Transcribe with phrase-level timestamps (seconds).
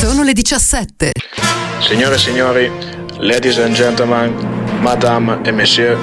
[0.00, 1.12] Sono le 17.
[1.86, 2.72] Signore e signori,
[3.18, 4.32] ladies and gentlemen,
[4.80, 5.98] madame e monsieur.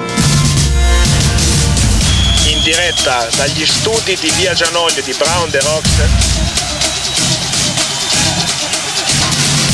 [2.46, 5.96] In diretta dagli studi di Via Gianoglio di Brown The Rocks.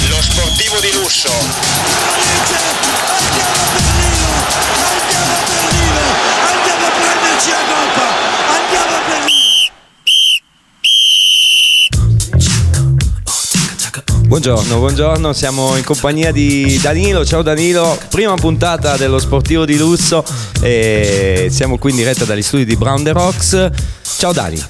[0.09, 1.29] Lo sportivo di lusso.
[6.49, 7.94] Andiamo a prenderci la coppa!
[14.35, 17.25] Buongiorno, buongiorno, siamo in compagnia di Danilo.
[17.25, 20.25] Ciao Danilo, prima puntata dello sportivo di lusso
[20.61, 23.71] e siamo qui in diretta dagli studi di Brown The Rocks.
[24.03, 24.61] Ciao Dani.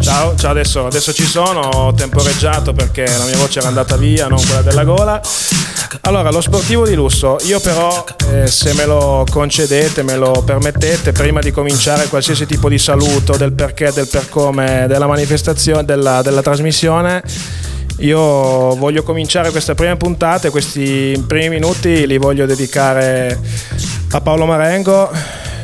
[0.00, 4.26] Ciao, ciao adesso, adesso ci sono, ho temporeggiato perché la mia voce era andata via,
[4.26, 5.20] non quella della gola.
[6.00, 11.12] Allora, lo sportivo di lusso, io però eh, se me lo concedete, me lo permettete,
[11.12, 16.22] prima di cominciare qualsiasi tipo di saluto del perché, del per come, della manifestazione, della,
[16.22, 17.22] della trasmissione,
[17.98, 23.38] io voglio cominciare questa prima puntata e questi primi minuti li voglio dedicare
[24.10, 25.10] a Paolo Marengo,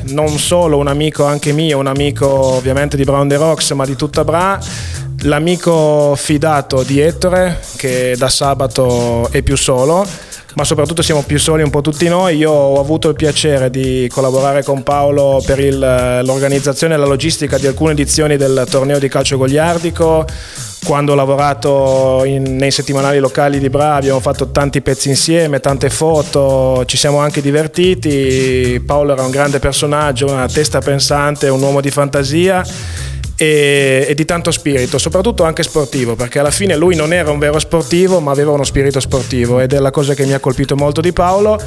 [0.09, 3.97] non solo un amico anche mio, un amico ovviamente di Brown The Rocks, ma di
[3.97, 4.59] tutta Bra,
[5.23, 10.06] l'amico fidato di Ettore che da sabato è più solo,
[10.55, 12.36] ma soprattutto siamo più soli un po' tutti noi.
[12.36, 17.59] Io ho avuto il piacere di collaborare con Paolo per il- l'organizzazione e la logistica
[17.59, 20.27] di alcune edizioni del torneo di calcio goliardico.
[20.84, 25.91] Quando ho lavorato in- nei settimanali locali di Bra abbiamo fatto tanti pezzi insieme, tante
[25.91, 28.83] foto, ci siamo anche divertiti.
[28.84, 32.64] Paolo era un grande personaggio, una testa pensante, un uomo di fantasia
[33.43, 37.41] e, e di tanto spirito, soprattutto anche sportivo, perché alla fine lui non era un
[37.41, 40.77] vero sportivo, ma aveva uno spirito sportivo ed è la cosa che mi ha colpito
[40.77, 41.61] molto di Paolo.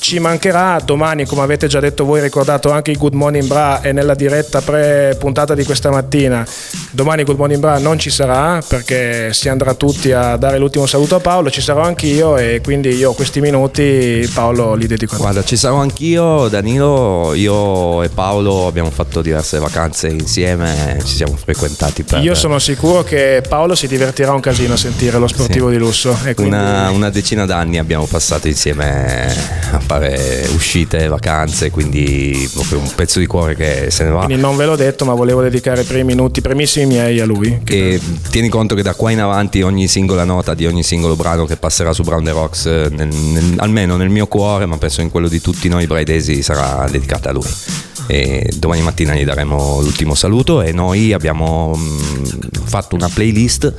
[0.00, 3.92] Ci mancherà domani, come avete già detto voi, ricordato anche il Good Morning Bra e
[3.92, 6.46] nella diretta pre-puntata di questa mattina.
[6.90, 11.16] Domani Good Morning Bra non ci sarà perché si andrà tutti a dare l'ultimo saluto
[11.16, 15.18] a Paolo, ci sarò anch'io e quindi io questi minuti Paolo li dedico a.
[15.18, 21.36] Guarda, ci sarò anch'io, Danilo, io e Paolo abbiamo fatto diverse vacanze insieme, ci siamo
[21.36, 25.66] frequentati per Io sono sicuro che Paolo si divertirà un casino a sentire lo sportivo
[25.66, 25.72] Sì.
[25.74, 26.16] di lusso.
[26.22, 26.44] Quindi...
[26.46, 29.26] una, una decina d'anni abbiamo passato insieme
[29.72, 34.24] a fare uscite, vacanze, quindi proprio un pezzo di cuore che se ne va.
[34.24, 36.42] Quindi non ve l'ho detto, ma volevo dedicare i primi minuti, i
[36.78, 37.60] primissimi miei a lui.
[37.64, 38.00] E
[38.30, 41.56] tieni conto che da qua in avanti ogni singola nota di ogni singolo brano che
[41.56, 45.10] passerà su Brown The Rocks, eh, nel- nel- almeno nel mio cuore, ma penso in
[45.10, 47.46] quello di tutti noi braidesi, sarà dedicata a lui.
[48.06, 53.72] E domani mattina gli daremo l'ultimo saluto e noi abbiamo mh, fatto una playlist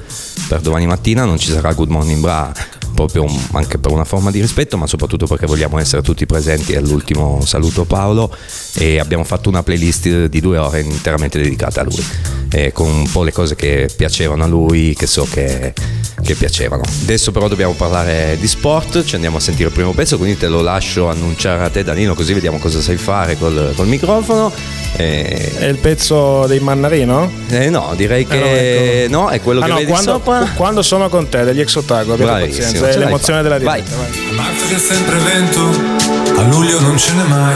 [0.47, 2.53] per domani mattina, non ci sarà Good Morning Bra
[2.99, 6.75] proprio un- anche per una forma di rispetto, ma soprattutto perché vogliamo essere tutti presenti
[6.75, 8.29] all'ultimo saluto Paolo
[8.75, 12.03] e abbiamo fatto una playlist di due ore interamente dedicata a lui,
[12.51, 15.73] eh, con un po' le cose che piacevano a lui, che so che,
[16.21, 16.83] che piacevano.
[17.03, 20.49] Adesso però dobbiamo parlare di sport, ci andiamo a sentire il primo pezzo, quindi te
[20.49, 24.51] lo lascio annunciare a te Danilo, così vediamo cosa sai fare col, col microfono.
[24.97, 27.31] Eh, È il pezzo dei Mannarino?
[27.49, 29.11] eh, no, direi Eh, no, che ecco.
[29.17, 30.51] no, è quello Ah, che no, vedi quando, sopra.
[30.55, 33.81] quando sono con te degli ex otago, abbiate Bravissimo, pazienza, l'hai l'emozione della Vai.
[33.83, 33.97] diretta.
[33.97, 34.29] vai.
[34.29, 37.55] A marzo c'è sempre vento, a luglio non ce n'è mai.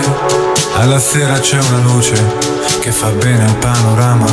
[0.76, 2.16] Alla sera c'è una luce
[2.82, 4.26] che fa bene al panorama.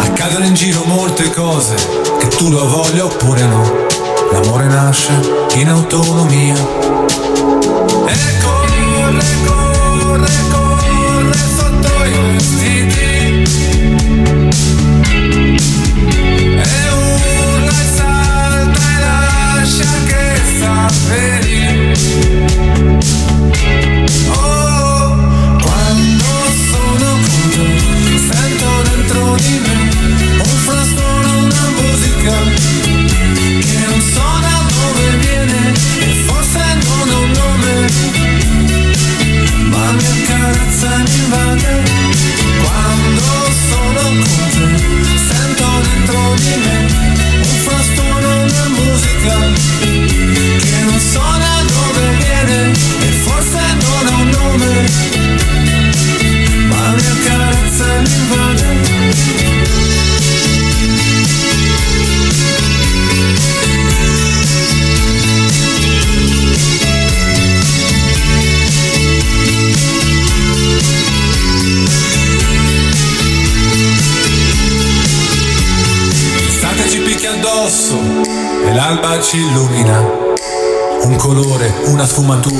[0.00, 1.74] Accadono in giro molte cose,
[2.18, 3.86] che tu lo voglia oppure no.
[4.32, 5.12] L'amore nasce
[5.54, 6.54] in autonomia.
[6.54, 13.46] E corre, corre, corre sotto i vestiti.
[82.18, 82.57] Colore,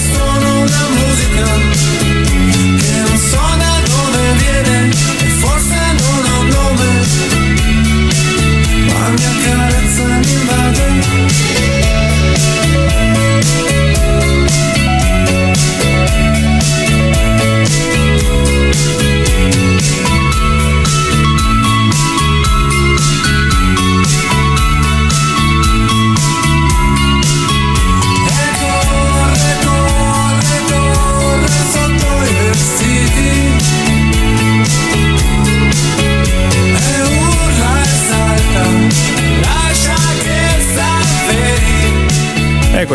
[0.00, 0.39] storm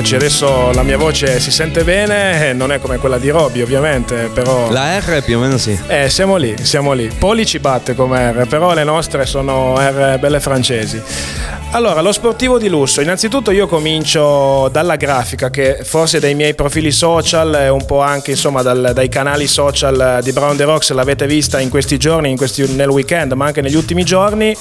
[0.06, 4.30] eccoci, adesso la mia voce si sente bene, non è come quella di Robby ovviamente,
[4.32, 4.70] però...
[4.70, 5.76] La R più o meno sì.
[5.88, 7.10] Eh, siamo lì, siamo lì.
[7.18, 11.02] Poli ci batte come R, però le nostre sono R belle francesi.
[11.72, 13.02] Allora, lo sportivo di lusso.
[13.02, 18.30] Innanzitutto io comincio dalla grafica, che forse dai miei profili social e un po' anche
[18.32, 22.38] insomma dal, dai canali social di Brown The Rocks l'avete vista in questi giorni, in
[22.38, 24.56] questi, nel weekend, ma anche negli ultimi giorni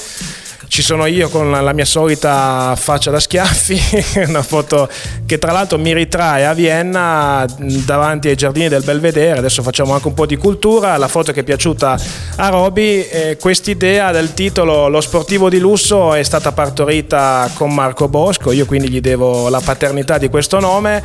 [0.75, 3.81] ci sono io con la mia solita faccia da schiaffi,
[4.27, 4.89] una foto
[5.25, 10.09] che tra l'altro mi ritrae a Vienna davanti ai giardini del Belvedere, adesso facciamo anche
[10.09, 11.97] un po' di cultura, la foto che è piaciuta
[12.35, 18.09] a Roby, eh, quest'idea del titolo Lo sportivo di lusso è stata partorita con Marco
[18.09, 21.05] Bosco, io quindi gli devo la paternità di questo nome,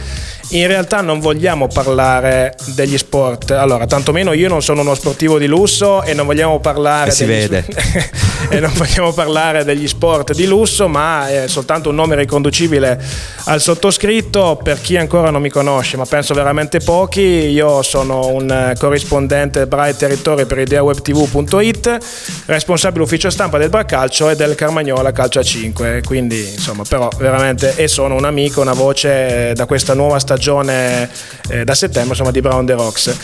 [0.49, 5.45] in realtà non vogliamo parlare degli sport, allora tantomeno io non sono uno sportivo di
[5.45, 7.11] lusso e non vogliamo parlare...
[7.11, 7.67] E si vede.
[8.49, 13.01] e non vogliamo parlare degli sport di lusso, ma è soltanto un nome riconducibile
[13.45, 14.59] al sottoscritto.
[14.63, 19.97] Per chi ancora non mi conosce, ma penso veramente pochi, io sono un corrispondente Bright
[19.97, 21.97] Territory per ideawebtv.it,
[22.45, 26.03] responsabile ufficio stampa del Bracalcio e del Carmagnola Calcio a 5.
[26.05, 31.09] Quindi, insomma, però veramente e sono un amico, una voce da questa nuova stagione
[31.49, 33.15] eh, da settembre, insomma, di Brown the Rocks.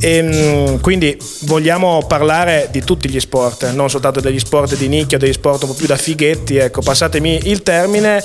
[0.00, 5.18] E, ehm, quindi vogliamo parlare di tutti gli sport, non soltanto degli sport di nicchia,
[5.18, 8.24] degli sport un più da fighetti, ecco, passatemi il termine.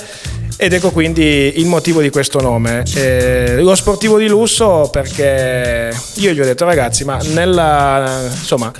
[0.56, 2.84] Ed ecco quindi il motivo di questo nome.
[2.94, 8.72] Eh, lo sportivo di lusso perché io gli ho detto ragazzi, ma nella insomma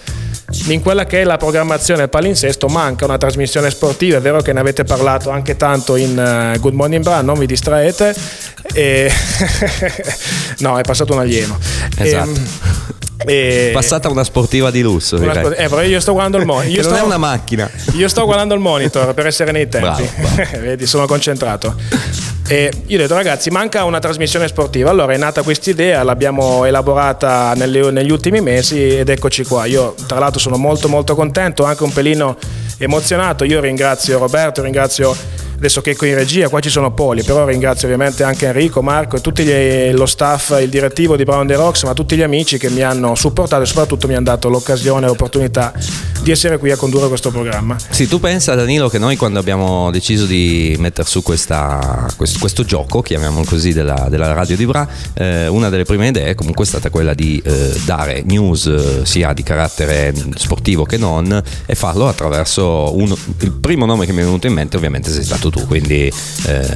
[0.67, 4.61] in quella che è la programmazione palinsesto manca una trasmissione sportiva, è vero che ne
[4.61, 6.11] avete parlato anche tanto in
[6.55, 8.15] uh, Good Morning Bra, non vi distraete.
[8.73, 9.11] E...
[10.59, 11.59] no, è passato un alieno.
[11.97, 12.31] Esatto.
[13.25, 13.71] E, ehm, e...
[13.75, 15.17] Passata una sportiva di lusso.
[15.17, 15.59] Una sport...
[15.59, 16.85] eh, però io sto guardando il monitor.
[16.85, 17.03] non sto...
[17.03, 17.71] è una macchina.
[17.95, 20.03] Io sto guardando il monitor per essere nei tempi.
[20.03, 20.61] Bravo, bravo.
[20.61, 21.75] Vedi, sono concentrato.
[22.49, 24.91] E io ho detto, ragazzi, manca una trasmissione sportiva.
[24.91, 29.65] Allora è nata questa idea, l'abbiamo elaborata nelle, negli ultimi mesi ed eccoci qua.
[29.65, 32.37] Io, tra l'altro, sono molto, molto contento, anche un pelino
[32.79, 33.44] emozionato.
[33.44, 35.17] Io ringrazio Roberto, ringrazio
[35.63, 39.21] adesso che in regia qua ci sono poli, però ringrazio ovviamente anche Enrico, Marco e
[39.21, 42.83] tutto lo staff, il direttivo di Brown The Rocks, ma tutti gli amici che mi
[42.83, 45.73] hanno supportato e soprattutto mi hanno dato l'occasione e l'opportunità
[46.23, 47.77] di essere qui a condurre questo programma.
[47.91, 52.65] Sì, tu pensa Danilo che noi quando abbiamo deciso di mettere su questa, questo, questo,
[52.65, 56.69] gioco, chiamiamolo così, della, della radio di Bra, eh, una delle prime idee comunque è
[56.69, 62.09] stata quella di eh, dare news eh, sia di carattere sportivo che non e farlo
[62.09, 65.67] attraverso uno, il primo nome che mi è venuto in mente ovviamente sei stato tu,
[65.67, 66.11] quindi
[66.47, 66.67] eh,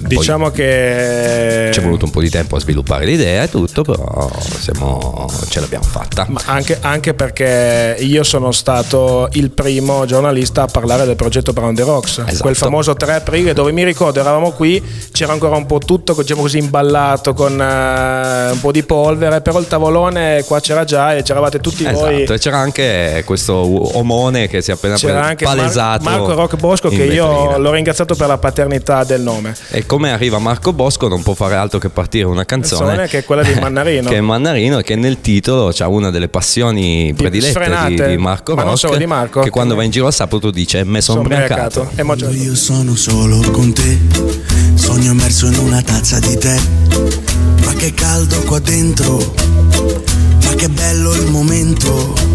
[0.00, 4.30] diciamo che ci è voluto un po' di tempo a sviluppare l'idea e tutto, però
[4.58, 6.24] siamo, ce l'abbiamo fatta.
[6.28, 11.74] Ma anche, anche, perché io sono stato il primo giornalista a parlare del progetto Brown
[11.74, 12.38] the Rocks, esatto.
[12.40, 16.40] quel famoso 3 aprile dove mi ricordo eravamo qui, c'era ancora un po' tutto diciamo
[16.40, 21.22] così imballato con uh, un po' di polvere, però il tavolone qua c'era già e
[21.22, 21.98] c'eravate tutti esatto.
[21.98, 22.22] voi.
[22.22, 26.04] E c'era anche questo omone che si è appena palesato.
[26.04, 29.54] Mar- Marco Rock Bosco che io l'ho ringraziato per la paternità del nome.
[29.70, 33.18] E come arriva Marco Bosco non può fare altro che partire una canzone, canzone che
[33.18, 34.10] è quella di Mannarino.
[34.10, 38.54] che è Mannarino e che nel titolo c'ha una delle passioni predilette di, di, Marco
[38.54, 39.40] Ma Rock, non solo di Marco.
[39.40, 41.90] Che quando va in giro a sabato dice me sono ubriacato.
[42.32, 43.98] Io sono solo con te,
[44.74, 46.56] sogno immerso in una tazza di tè.
[47.64, 49.34] Ma che caldo qua dentro,
[50.42, 52.33] ma che bello il momento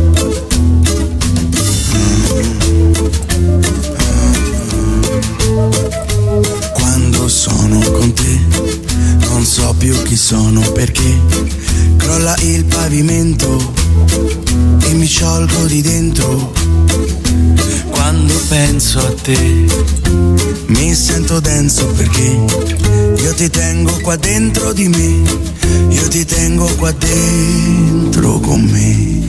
[7.70, 8.40] sono con te
[9.28, 11.22] non so più chi sono perché
[11.98, 13.74] crolla il pavimento
[14.82, 16.52] e mi sciolgo di dentro.
[17.92, 19.66] Quando penso a te
[20.68, 22.38] mi sento denso perché
[23.18, 25.22] io ti tengo qua dentro di me,
[25.90, 29.28] io ti tengo qua dentro con me.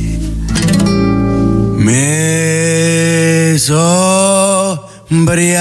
[1.77, 5.61] Me so Imbriacato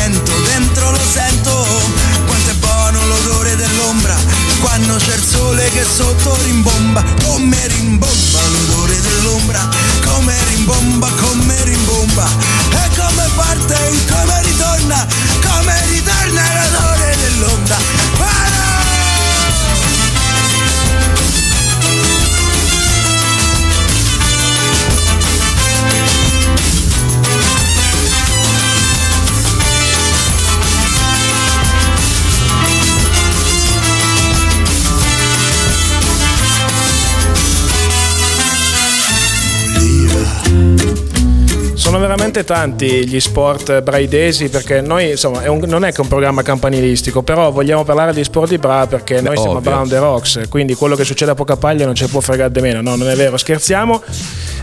[0.00, 1.66] sento, dentro lo sento,
[2.26, 4.16] quanto è buono l'odore dell'ombra,
[4.60, 9.68] quando c'è il sole che sotto rimbomba, come rimbomba l'odore dell'ombra,
[10.06, 12.26] come rimbomba, come rimbomba,
[12.70, 13.76] e come parte,
[14.08, 15.06] come ritorna,
[15.42, 18.09] come ritorna l'odore dell'ombra.
[42.10, 46.42] Veramente tanti gli sport braidesi perché noi insomma è un- non è che un programma
[46.42, 49.70] campanilistico, però vogliamo parlare di sport di bra perché noi siamo ovvio.
[49.70, 52.60] Brown the Rocks, quindi quello che succede a poca paglia non ci può fregare di
[52.60, 54.02] meno, no, non è vero, scherziamo.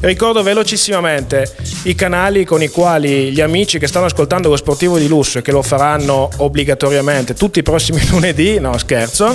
[0.02, 5.08] Ricordo velocissimamente i canali con i quali gli amici che stanno ascoltando lo sportivo di
[5.08, 9.34] lusso e che lo faranno obbligatoriamente tutti i prossimi lunedì, no scherzo.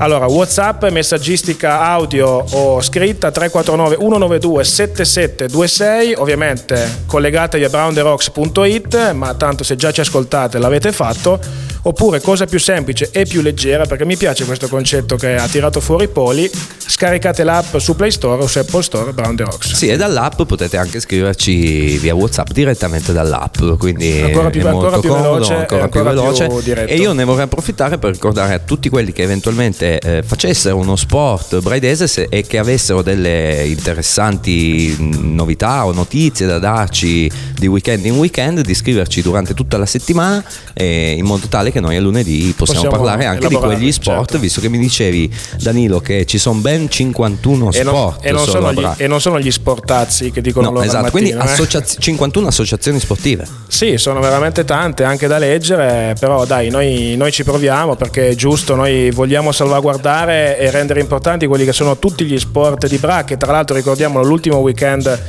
[0.00, 9.64] Allora, WhatsApp, messaggistica audio o scritta 349 192 7726, ovviamente collegatevi a brownderocks.it, ma tanto
[9.64, 11.40] se già ci ascoltate l'avete fatto,
[11.82, 15.80] oppure cosa più semplice e più leggera, perché mi piace questo concetto che ha tirato
[15.80, 19.72] fuori Poli, scaricate l'app su Play Store o su Apple Store Brown the Rocks.
[19.74, 25.08] Sì, e dall'app potete anche scriverci via WhatsApp direttamente dall'app, quindi Ancora più- ancora più
[25.10, 26.62] comodo, veloce e ancora più ancora più veloce.
[26.64, 26.90] diretto.
[26.92, 30.96] E io ne vorrei approfittare per ricordare a tutti quelli che eventualmente eh, facessero uno
[30.96, 38.04] sport braidese se- e che avessero delle interessanti novità o notizie da darci di weekend
[38.06, 40.42] in weekend, di scriverci durante tutta la settimana
[40.74, 44.16] eh, in modo tale che noi a lunedì possiamo, Possiamo parlare anche di quegli sport,
[44.18, 44.38] certo.
[44.38, 48.72] visto che mi dicevi Danilo che ci sono ben 51 E non, sport e non
[48.74, 51.36] gli, e non sono gli sportazzi che dicono No, esatto, quindi eh.
[51.38, 53.46] associaz- 51 associazioni sportive.
[53.66, 58.34] Sì, sono veramente tante, anche da leggere, però dai, noi, noi ci proviamo perché è
[58.34, 63.24] giusto, noi vogliamo salvaguardare e rendere importanti quelli che sono tutti gli sport di Bra,
[63.24, 65.20] che tra l'altro ricordiamolo l'ultimo weekend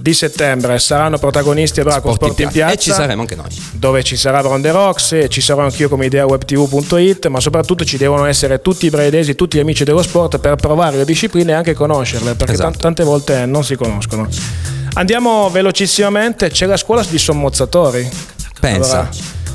[0.00, 3.46] di settembre saranno protagonisti a Bra con Sport in piazza E ci saremo anche noi.
[3.72, 7.96] dove ci sarà Bronde Rocks e ci sarò anch'io come idea webtv.it, ma soprattutto ci
[7.98, 11.54] devono essere tutti i braidesi, tutti gli amici dello sport per provare le discipline e
[11.54, 12.70] anche conoscerle, perché Esatto.
[12.70, 14.26] tan- tante volte non si conoscono.
[14.94, 18.08] Andiamo velocissimamente, c'è la scuola di sommozzatori.
[18.58, 18.92] Pensa.
[19.00, 19.08] Allora,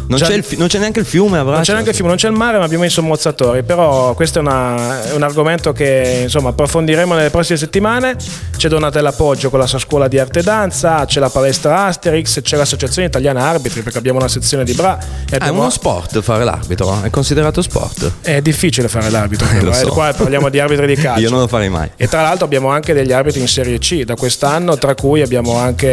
[0.07, 2.09] non, già- c'è il non c'è neanche il fiume a non c'è neanche il fiume,
[2.09, 3.63] non c'è il mare, ma abbiamo i sommozzatori.
[3.63, 8.15] Però questo è, una- è un argomento che insomma approfondiremo nelle prossime settimane.
[8.55, 12.41] C'è Donatella Poggio con la sua scuola di arte e danza, c'è la palestra Asterix,
[12.41, 14.91] c'è l'associazione italiana arbitri perché abbiamo una sezione di Bra.
[14.97, 18.11] Ah, è abbiamo- uno sport fare l'arbitro, è considerato sport.
[18.21, 19.73] È difficile fare l'arbitro, Eh, eh.
[19.73, 19.89] so.
[19.89, 21.21] qua parliamo di arbitri di calcio.
[21.21, 21.89] Io non lo farei mai.
[21.97, 25.57] E tra l'altro abbiamo anche degli arbitri in Serie C da quest'anno, tra cui abbiamo
[25.57, 25.87] anche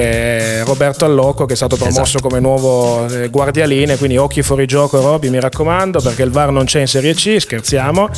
[0.59, 2.29] eh, Roberto Allocco che è stato promosso Esatto.
[2.29, 6.65] come nuovo eh, guardialine, quindi occhi fuori gioco Roby mi raccomando perché il VAR non
[6.65, 8.09] c'è in Serie C, scherziamo.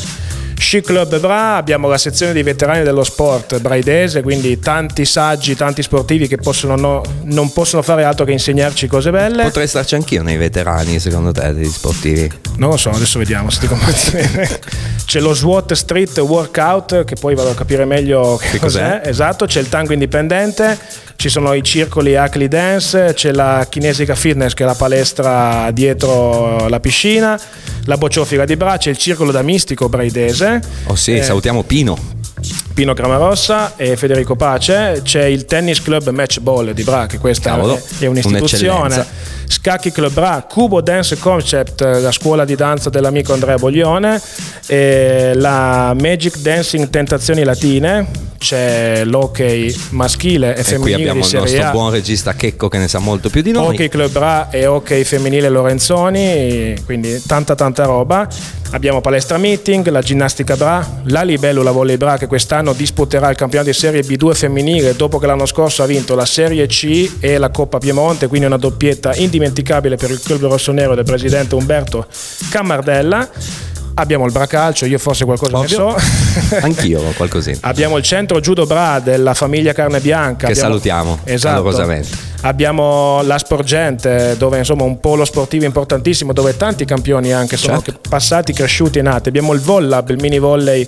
[0.56, 5.82] Sci Club Bra, abbiamo la sezione dei veterani dello sport braidese, quindi tanti saggi, tanti
[5.82, 9.42] sportivi che possono no- non possono fare altro che insegnarci cose belle.
[9.42, 12.30] Potrei starci anch'io nei veterani, secondo te, degli sportivi.
[12.56, 14.48] Non lo so, adesso vediamo se ti comporti bene.
[15.04, 19.02] C'è lo SWAT Street Workout, che poi vado a capire meglio che, Che cos'è.
[19.04, 20.78] Esatto, c'è il tango indipendente,
[21.16, 26.68] ci sono i circoli Acli Dance, c'è la Kinesica Fitness che è la palestra dietro
[26.68, 27.38] la piscina,
[27.84, 30.60] la bocciofila di Bra, c'è il circolo da mistico braidese.
[30.86, 32.12] Oh sì, Eh, salutiamo Pino.
[32.74, 37.50] Pino Cramarossa e Federico Pace, c'è il Tennis Club Match Ball di Bra, che questa
[37.50, 39.06] Cavolo, è, un'istituzione.
[39.46, 44.20] Scacchi Club Bra, Cubo Dance Concept, la scuola di danza dell'amico Andrea Boglione,
[44.66, 48.06] la Magic Dancing Tentazioni Latine,
[48.44, 51.70] c'è l'hockey maschile e E qui femminile abbiamo di il nostro A.
[51.70, 53.68] buon regista Checco che ne sa molto più di noi.
[53.68, 58.28] Hockey Club Bra e Hockey Femminile Lorenzoni, quindi tanta tanta roba.
[58.72, 63.70] Abbiamo palestra meeting, la ginnastica Bra, la Libellula Volley Bra che quest'anno disputerà il campionato
[63.70, 67.48] di Serie B2 femminile dopo che l'anno scorso ha vinto la Serie C e la
[67.48, 72.06] Coppa Piemonte, quindi una doppietta indimenticabile per il club rossonero del presidente Umberto
[72.50, 73.30] Cammardella.
[73.96, 75.94] Abbiamo il bracalcio, io forse qualcosa Ovvio.
[75.94, 76.56] ne so.
[76.62, 77.58] Anch'io qualcosina.
[77.60, 80.46] Abbiamo il centro Judo Bra della famiglia Carne Bianca.
[80.46, 81.54] Che Abbiamo- salutiamo Esatto.
[81.62, 82.08] calorosamente.
[82.40, 88.00] Abbiamo la Sporgente, dove insomma un polo sportivo importantissimo, dove tanti campioni anche sono Certo.
[88.08, 89.28] passati, cresciuti e nati.
[89.28, 90.84] Abbiamo il Vollab, il mini volley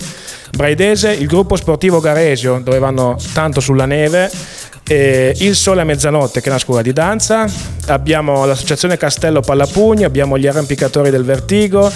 [0.55, 4.29] braidese, il gruppo sportivo Garesio, dove vanno tanto sulla neve.
[4.89, 7.45] e il Sole a mezzanotte, che è una scuola di danza.
[7.87, 11.91] Abbiamo l'associazione Castello Pallapugno, abbiamo gli arrampicatori del Vertigo,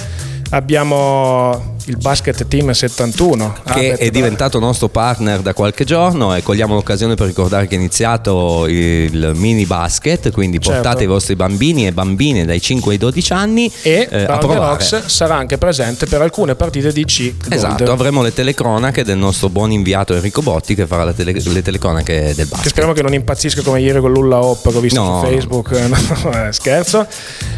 [0.51, 6.41] abbiamo il basket team 71 che Albert è diventato nostro partner da qualche giorno e
[6.41, 11.03] cogliamo l'occasione per ricordare che è iniziato il mini basket, quindi portate Certo.
[11.03, 14.59] i vostri bambini e bambine dai 5 ai 12 anni e eh, a provare.
[14.59, 17.33] Rocks sarà anche presente per alcune partite di C.
[17.49, 22.33] Esatto, avremo le telecronache del nostro buon inviato Enrico Botti che farà tele- le telecronache
[22.33, 22.67] del che basket.
[22.69, 25.19] speriamo che non impazzisca come ieri con l'Ulla Hop che ho visto No.
[25.21, 25.71] su Facebook
[26.23, 27.05] no, eh, scherzo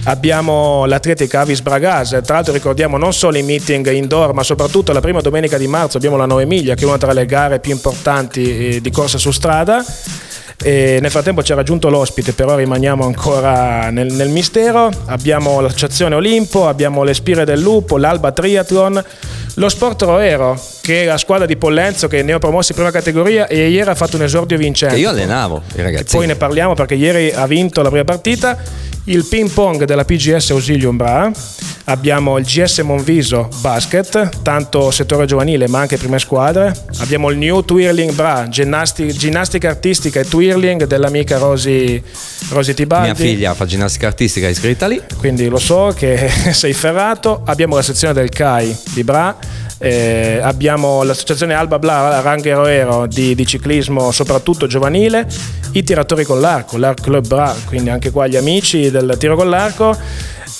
[0.06, 5.02] abbiamo l'Atletica Avis Bragas tra l'altro ricordiamo non solo i meeting indoor ma soprattutto la
[5.02, 7.72] prima domenica di marzo abbiamo la 9 miglia che è una tra le gare più
[7.72, 9.84] importanti di corsa su strada
[10.62, 14.90] e nel frattempo ci ha raggiunto l'ospite, però rimaniamo ancora nel, nel mistero.
[15.08, 19.04] Abbiamo l'associazione Olimpo, abbiamo le Spire del Lupo, l'Alba Triathlon,
[19.56, 22.92] lo Sport Roero, che è la squadra di Pollenzo che ne ho promossi in prima
[22.92, 24.96] categoria e ieri ha fatto un esordio vincente.
[24.96, 26.16] Che io allenavo i ragazzi.
[26.16, 28.58] Poi ne parliamo perché ieri ha vinto la prima partita.
[29.06, 31.30] Il ping pong della PGS Ausilium Bra.
[31.86, 36.74] Abbiamo il GS Monviso Basket, tanto settore giovanile ma anche prime squadre.
[37.00, 42.02] Abbiamo il New Twirling Bra, ginnasti- ginnastica artistica e twirling dell'amica Rosy,
[42.52, 43.08] Rosy Tibaldi.
[43.08, 45.02] Mia figlia fa ginnastica artistica è iscritta lì.
[45.18, 47.42] Quindi lo so che sei ferrato.
[47.44, 49.36] Abbiamo la sezione del CAI di Bra.
[49.80, 55.28] eh, abbiamo l'associazione Alba Bla Ranghero di, di ciclismo soprattutto giovanile,
[55.74, 59.50] i tiratori con l'arco, l'Arc Club Bra, quindi anche qua gli amici del tiro con
[59.50, 59.98] l'arco,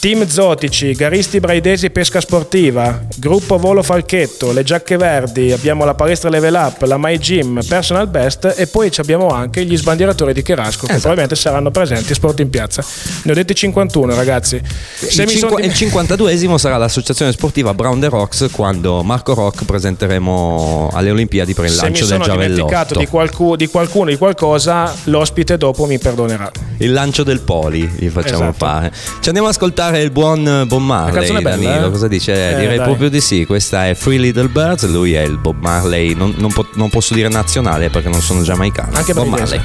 [0.04, 6.30] team zotici, garisti braidesi pesca sportiva, gruppo volo falchetto, le giacche verdi, abbiamo la palestra
[6.30, 10.42] level up, la My Gym, personal best e poi ci abbiamo anche gli sbandieratori di
[10.42, 10.98] Cherasco che Esatto.
[11.00, 12.84] probabilmente saranno presenti a Sport in Piazza.
[13.24, 14.62] Ne ho detti 51 ragazzi.
[14.94, 19.34] Se Il, mi sono cinqua- il 52esimo sarà l'associazione sportiva Brown the Rocks quando Marco
[19.34, 23.00] Rock presenteremo alle Olimpiadi per il se mi lancio del sono dimenticato giavellotto.
[23.00, 26.52] di, qualcu- di qualcuno di qualcosa, l'ospite dopo mi perdonerà.
[26.80, 28.66] Il lancio del poli gli facciamo Esatto.
[28.66, 28.92] fare.
[29.22, 31.28] Ci andiamo ad ascoltare il buon Bob Marley.
[31.42, 31.92] bella, Danilo, eh?
[31.92, 32.52] cosa dice?
[32.52, 32.86] Eh, Direi dai.
[32.86, 33.46] proprio di sì.
[33.46, 34.88] Questa è Free Little Birds.
[34.88, 36.14] Lui è il Bob Marley.
[36.14, 38.96] Non, non po- non posso dire nazionale perché non sono giamaicano.
[38.96, 39.28] Anche Bob.
[39.28, 39.62] Marley.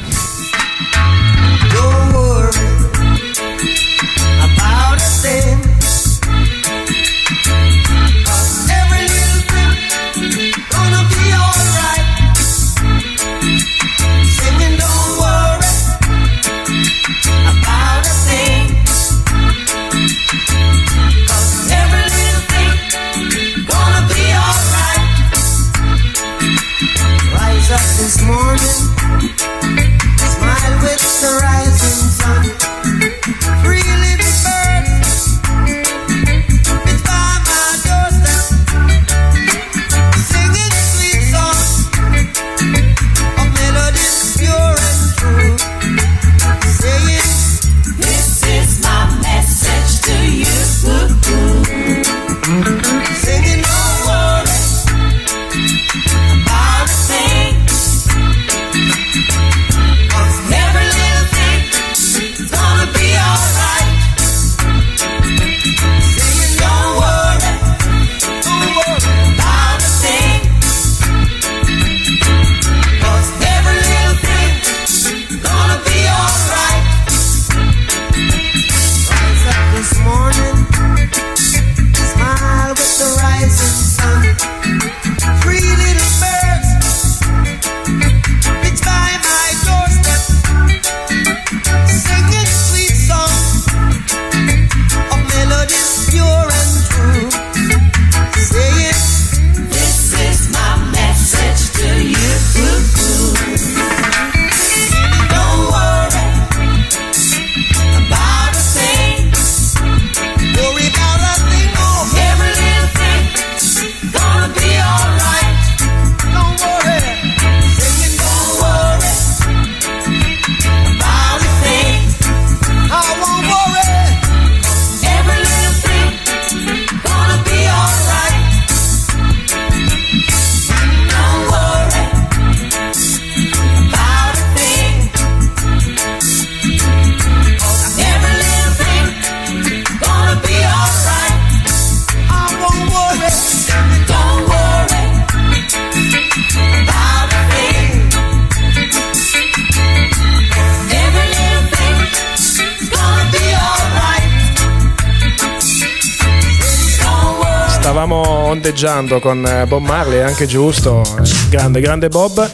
[159.08, 162.50] Ondeggiando con eh, Bob Marley, è anche giusto, eh, grande, grande Bob.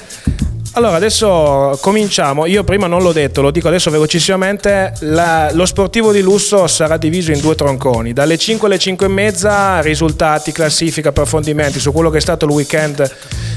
[0.73, 2.47] Allora, adesso cominciamo.
[2.47, 4.93] Io prima non l'ho detto, lo dico adesso velocissimamente.
[5.01, 8.13] La- lo sportivo di lusso sarà diviso in due tronconi.
[8.13, 12.53] Dalle 5 alle 5 e mezza, risultati, classifica, approfondimenti su quello che è stato il
[12.53, 13.09] weekend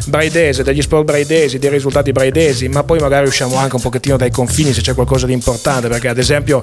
[0.08, 4.32] braidese, degli sport braidesi, dei risultati braidesi, ma poi magari usciamo anche un pochettino dai
[4.32, 6.62] confini se c'è qualcosa di importante, perché ad esempio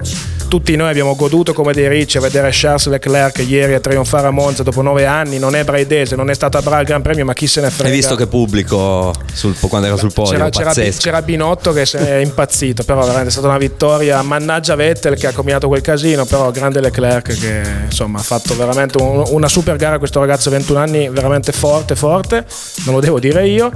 [0.49, 4.31] tutti noi abbiamo goduto come dei ricci a vedere Charles Leclerc ieri a trionfare a
[4.31, 7.33] Monza dopo nove anni, non è braidese, non è stata brava al Gran Premio, ma
[7.33, 7.89] chi se ne frega.
[7.91, 10.33] Hai visto che pubblico sul- quando era sul podio?
[10.33, 14.23] C'era, c'era, c'era Binotto che si è impazzito, però veramente è stata una vittoria.
[14.23, 18.99] Mannaggia Vettel che ha combinato quel casino, però grande Leclerc che insomma ha fatto veramente
[19.03, 19.99] un- una super gara.
[19.99, 22.45] Questo ragazzo 21 anni, veramente forte, forte,
[22.85, 23.73] non lo devo dire io.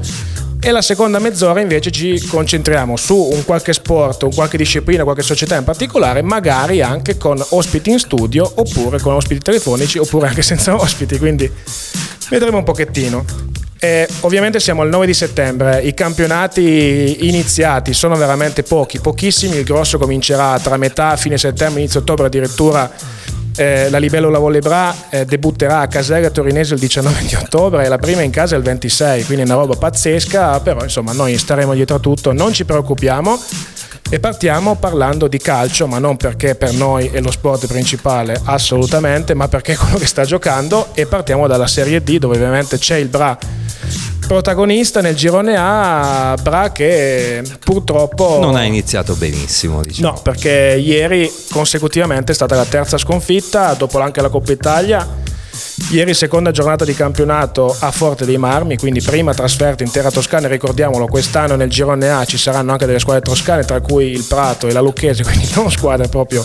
[0.60, 5.22] E la seconda mezz'ora invece ci concentriamo su un qualche sport, un qualche disciplina, qualche
[5.22, 10.42] società in particolare, magari anche con ospiti in studio, oppure con ospiti telefonici, oppure anche
[10.42, 11.16] senza ospiti.
[11.16, 11.50] Quindi
[12.28, 13.24] vedremo un pochettino.
[13.80, 19.62] Eh, ovviamente siamo al 9 di settembre, i campionati iniziati sono veramente pochi, pochissimi, il
[19.62, 22.90] grosso comincerà tra metà, fine settembre, inizio ottobre addirittura.
[23.58, 27.88] Eh, la Libello La Vollebra eh, debutterà a Casella Torinese il 19 di ottobre e
[27.88, 31.74] la prima in casa il 26, quindi è una roba pazzesca, però insomma noi staremo
[31.74, 33.42] dietro a tutto, non ci preoccupiamo
[34.10, 39.34] e partiamo parlando di calcio, ma non perché per noi è lo sport principale, assolutamente,
[39.34, 42.96] ma perché è quello che sta giocando e partiamo dalla Serie D dove ovviamente c'è
[42.96, 43.36] il Bra
[44.28, 50.12] protagonista nel girone A, Bra che purtroppo Non ha iniziato benissimo, diciamo.
[50.12, 55.06] No, perché ieri consecutivamente è stata la terza sconfitta, dopo anche la Coppa Italia.
[55.90, 60.46] Ieri seconda giornata di campionato a Forte dei Marmi, quindi prima trasferta in terra toscana,
[60.46, 64.68] ricordiamolo, quest'anno nel girone A ci saranno anche delle squadre toscane, tra cui il Prato
[64.68, 66.44] e la Lucchese, quindi non squadre proprio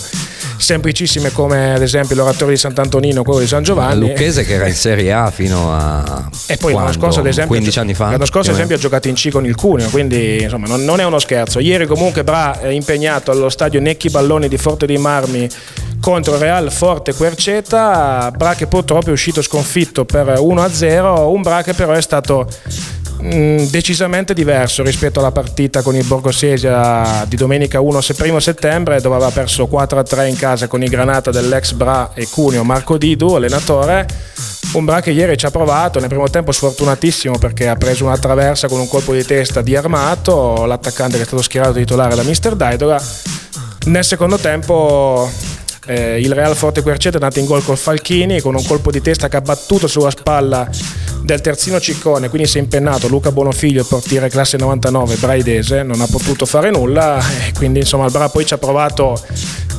[0.64, 4.08] semplicissime come ad esempio l'Oratorio di Sant'Antonino o quello di San La Giovanni.
[4.08, 7.80] Lucchese che era in Serie A fino a E poi l'anno scorso, ad esempio, 15
[7.80, 8.12] anni fa.
[8.12, 11.02] l'anno scorso, ad esempio, ha giocato in C con il Cuneo, quindi insomma non, non
[11.02, 11.60] è uno scherzo.
[11.60, 15.50] Ieri comunque Bra è impegnato allo stadio Necchi Balloni di Forte dei Marmi
[16.00, 18.32] contro Real Forte Querceta.
[18.36, 22.48] Bra che purtroppo è uscito sconfitto per 1-0, un Bra che però è stato
[23.24, 29.00] mh, decisamente diverso rispetto alla partita con il Borgosesia di domenica 1 se- 1 settembre
[29.00, 33.34] dove aveva perso 4-3 in casa con i Granata dell'ex Bra e Cuneo Marco Didu,
[33.34, 34.08] allenatore.
[34.74, 38.18] Un Bra che ieri ci ha provato, nel primo tempo sfortunatissimo perché ha preso una
[38.18, 42.24] traversa con un colpo di testa di armato, l'attaccante che è stato schierato titolare da
[42.24, 43.02] Mister Daidoga.
[43.86, 45.30] Nel secondo tempo
[45.86, 49.02] eh, il Real Forte Querceta è andato in gol col Falchini con un colpo di
[49.02, 50.70] testa che ha battuto sulla spalla
[51.24, 56.08] del terzino Ciccone, quindi si è impennato Luca Bonofiglio, portiere classe 99 braidese, non ha
[56.08, 59.20] potuto fare nulla e quindi insomma il Bra poi ci ha provato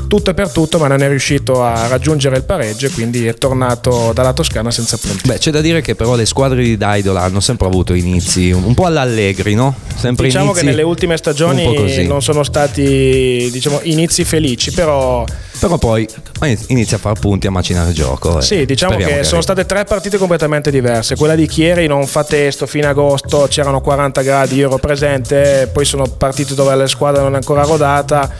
[0.08, 3.34] tutto e per tutto ma non è riuscito a raggiungere il pareggio e quindi è
[3.34, 5.26] tornato dalla Toscana senza punti.
[5.26, 8.74] Beh, c'è da dire che però le squadre di Daidola hanno sempre avuto inizi un
[8.74, 9.74] po' all'allegri, no?
[9.96, 15.24] Sempre Diciamo che nelle ultime stagioni non sono stati diciamo, inizi felici, però
[15.58, 16.06] Però poi
[16.46, 18.38] inizia a far punti a macinare il gioco.
[18.38, 21.16] e Sì, diciamo che, speriamo sono state tre partite completamente diverse.
[21.16, 25.84] Quella di Chieri non fa testo, fino agosto c'erano 40 gradi, io ero presente, poi
[25.84, 28.30] sono partite dove la squadra non è ancora rodata.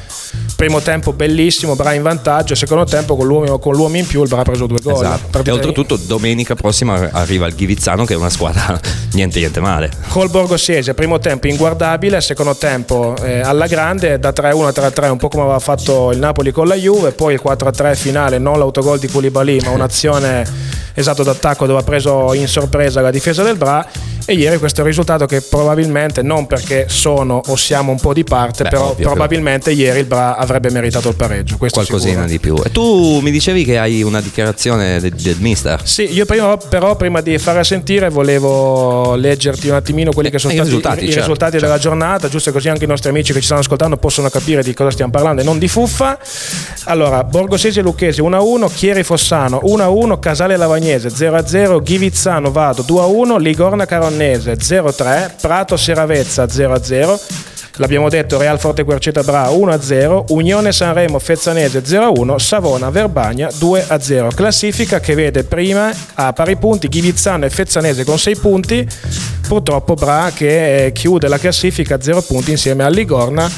[0.57, 4.29] Primo tempo bellissimo, Bra in vantaggio, secondo tempo con l'uomo, con l'uomo in più il
[4.29, 4.95] Bra ha preso due gol.
[4.95, 5.43] Esatto.
[5.43, 8.79] E oltretutto domenica prossima arriva il Ghivizzano che è una squadra
[9.13, 9.91] niente niente male.
[10.09, 15.17] Col Borgosiese, primo tempo inguardabile, secondo tempo eh, alla grande, da 3-1 a 3-3, un
[15.17, 18.99] po' come aveva fatto il Napoli con la Juve, poi il 4-3 finale, non l'autogol
[18.99, 20.47] di Koulibaly, ma un'azione
[20.95, 23.87] esatto d'attacco dove ha preso in sorpresa la difesa del Bra.
[24.27, 28.15] E ieri questo è il risultato che probabilmente, non perché sono o siamo un po'
[28.15, 31.59] di parte, Beh, però ovvio, probabilmente ieri il Bra avrebbe meritato il pareggio.
[31.59, 32.27] Qualcosina sicuro.
[32.27, 32.57] di più.
[32.65, 35.87] E tu mi dicevi che hai una dichiarazione del, del mister.
[35.87, 40.53] Sì, io prima, però prima di fare sentire volevo leggerti un attimino quelli che sono
[40.53, 41.67] Eh, i stati risultati, i certo, risultati certo.
[41.67, 44.73] della giornata, giusto così anche i nostri amici che ci stanno ascoltando possono capire di
[44.73, 46.19] cosa stiamo parlando e non di fuffa.
[46.85, 53.87] Allora, Borgosesi e Lucchesi 1-1, Chieri Fossano 1-1, Casale Lavagnese 0-0, Ghivizzano Vado 2-1, Ligorna
[53.87, 57.21] Caronnese 0-3, Prato Seravezza 0-0.
[57.77, 64.35] L'abbiamo detto Real Forte Querceta Bra 1-0, Unione Sanremo Fezzanese 0-1, Savona Verbagna 2-0.
[64.35, 68.87] Classifica che vede prima a pari punti Ghivizzano e Fezzanese con 6 punti,
[69.49, 73.51] purtroppo Bra che eh, chiude la classifica a 0 punti insieme a Ligorna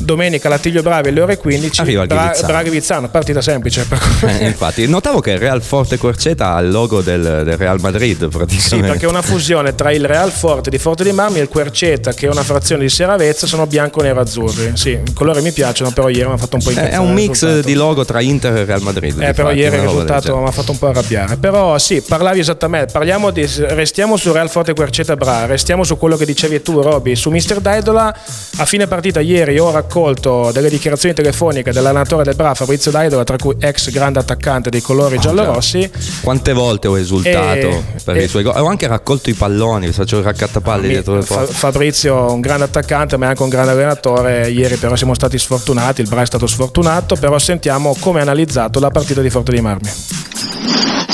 [0.00, 2.46] domenica Lattiglio Bravi alle ore 15, Arriva il Ghivizzano.
[2.46, 3.86] Braga Vizzano, partita semplice.
[4.26, 8.28] Eh, infatti, notavo che il Real Forte Querceta ha il logo del, del Real Madrid
[8.28, 8.58] praticamente.
[8.60, 11.48] Sì, perché è una fusione tra il Real Forte di Forte dei Marmi e il
[11.48, 14.72] Querceta, che è una frazione di Seravezza, sono bianco, nero, azzurri.
[14.74, 16.94] Sì, i colori mi piacciono, però ieri mi ha fatto un po' Eh, incazzare.
[16.94, 19.20] È un mix di logo tra Inter e Real Madrid.
[19.20, 21.36] Eh, di però ieri il risultato mi ha fatto un po' arrabbiare.
[21.36, 26.16] Però sì, parlavi esattamente, parliamo di, restiamo su Real Forte Querceta Bra, restiamo su quello
[26.16, 28.14] che dicevi tu Roby, su Mister Daidola.
[28.56, 33.36] A fine partita ieri ho raccolto delle dichiarazioni telefoniche dell'allenatore del Bra, Fabrizio Daidola, tra
[33.36, 35.90] cui ex grande attaccante dei colori giallorossi.
[36.22, 38.54] Quante volte ho esultato E- per e- i suoi gol?
[38.56, 41.52] Ho anche raccolto i palloni, vi faccio il raccattapalli Mi- dietro le porte.
[41.52, 46.00] Fabrizio un grande attaccante ma è anche un grande allenatore ieri però siamo stati sfortunati
[46.02, 49.60] il Bra è stato sfortunato però sentiamo come ha analizzato la partita di Forte dei
[49.60, 49.90] Marmi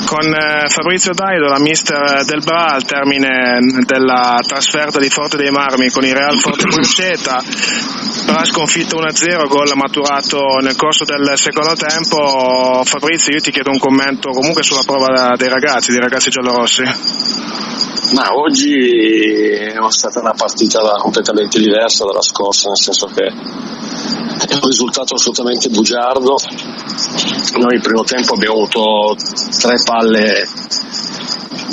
[0.06, 5.90] con eh, Fabrizio Daidola, mister del Bra, al termine della trasferta di Forte dei Marmi
[5.90, 7.42] con il Real Forte Querceta.
[8.24, 12.82] Bra sconfitto 1-0, gol maturato nel corso del secondo tempo.
[12.84, 16.82] Fabrizio, io ti chiedo un commento comunque sulla prova dei ragazzi, dei ragazzi giallorossi.
[18.14, 24.68] Ma oggi è stata una partita completamente diversa dalla scorsa, nel senso che è un
[24.68, 26.36] risultato assolutamente bugiardo.
[27.58, 29.16] Noi il primo tempo abbiamo avuto
[29.60, 30.44] tre palle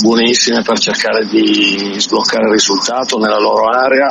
[0.02, 4.08] buonissime per cercare di sbloccare il risultato nella loro area.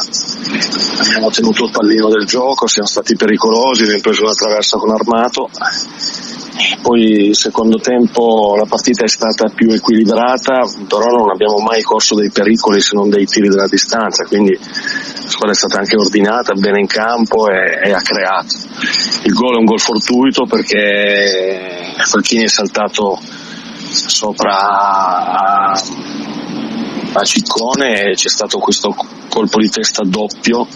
[1.00, 5.48] Abbiamo tenuto il pallino del gioco, siamo stati pericolosi, abbiamo preso una traversa con Armato.
[6.82, 12.14] Poi il secondo tempo la partita è stata più equilibrata, però non abbiamo mai corso
[12.14, 16.52] dei pericoli se non dei tiri della distanza, quindi la squadra è stata anche ordinata,
[16.52, 18.56] bene in campo e, e ha creato.
[19.24, 23.18] Il gol è un gol fortuito perché Falchini è saltato
[23.92, 24.56] sopra
[27.14, 28.94] a, Ciccone c'è stato questo
[29.28, 30.66] colpo di testa doppio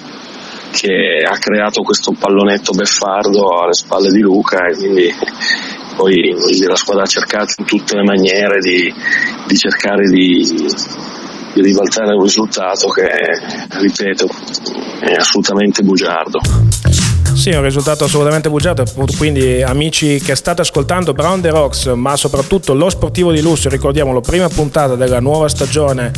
[0.70, 5.14] che ha creato questo pallonetto beffardo alle spalle di Luca e quindi
[5.96, 8.92] poi la squadra ha cercato in tutte le maniere di,
[9.46, 10.44] di cercare di,
[11.54, 13.08] di ribaltare un risultato che,
[13.78, 14.28] ripeto,
[15.00, 16.38] è assolutamente bugiardo.
[17.46, 18.82] Sì, è un risultato assolutamente bugiato,
[19.16, 24.20] quindi amici che state ascoltando Brown the Rocks, ma soprattutto lo sportivo di lusso, ricordiamolo,
[24.20, 26.10] prima puntata della nuova stagione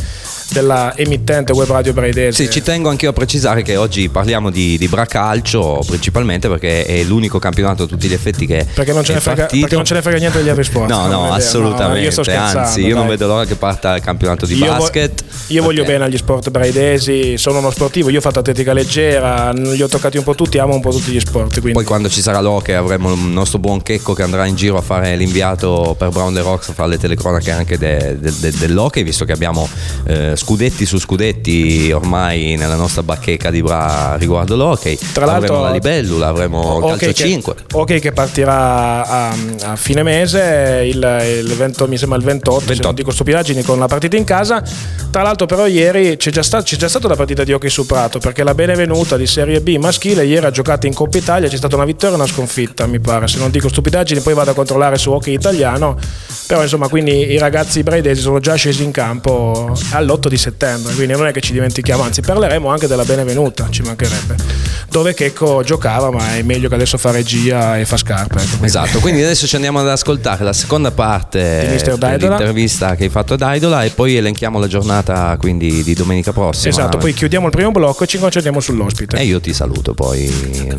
[0.51, 2.43] della emittente web radio braidese.
[2.43, 6.85] Sì, ci tengo anche io a precisare che oggi parliamo di, di Bracalcio principalmente perché
[6.85, 9.75] è l'unico campionato a tutti gli effetti che perché non, ce è ne frega, perché
[9.75, 10.89] non ce ne frega niente degli altri sport.
[10.89, 12.09] No, non no, assolutamente.
[12.15, 13.17] No, io Anzi, io non dai.
[13.17, 15.23] vedo l'ora che parta il campionato di Io vo- basket.
[15.47, 19.81] Io voglio bene agli sport braidesi, sono uno sportivo, io ho fatto atletica leggera, li
[19.81, 21.53] ho toccati un po' tutti, amo un po' tutti gli sport.
[21.53, 21.73] Quindi.
[21.73, 24.81] Poi quando ci sarà l'Oche avremo il nostro buon Checco che andrà in giro a
[24.81, 29.03] fare l'inviato per Brown the Rocks a fare le telecronache anche de- de- de- dell'Hockey,
[29.03, 29.67] visto che abbiamo
[30.05, 34.97] eh, scudetti su scudetti ormai nella nostra bacheca di Bra riguardo l'Hockey.
[35.13, 37.55] Tra l'altro- avremo la libellula, avremo il calcio che, 5.
[37.73, 42.65] ok che partirà a, a fine mese il, il 20, mi sembra il 28, se
[42.65, 42.87] 28.
[42.87, 44.63] non dico stupidaggini con la partita in casa
[45.11, 47.85] tra l'altro però ieri c'è già, sta- c'è già stata la partita di hockey su
[47.85, 51.57] Prato perché la Benevenuta di Serie B maschile ieri ha giocato in Coppa Italia c'è
[51.57, 54.53] stata una vittoria e una sconfitta mi pare se non dico stupidaggini poi vado a
[54.53, 55.97] controllare su hockey italiano
[56.47, 61.13] però insomma quindi i ragazzi braidesi sono già scesi in campo all'8 di settembre quindi
[61.13, 64.35] non è che ci dimentichiamo anzi parleremo anche della Benevenuta ci mancherebbe
[64.89, 68.47] dove Checco giocava ma è meglio che adesso fa regia e fa scarpe ecco.
[68.49, 71.77] Quindi- Esatto, quindi adesso ci andiamo ad ascoltare la seconda parte.
[71.97, 72.17] Daidola.
[72.17, 76.69] dell'intervista che hai fatto a Daidola e poi elenchiamo la giornata quindi di domenica prossima.
[76.69, 80.27] esatto poi chiudiamo il primo blocco e ci concentriamo sull'ospite E io ti saluto poi.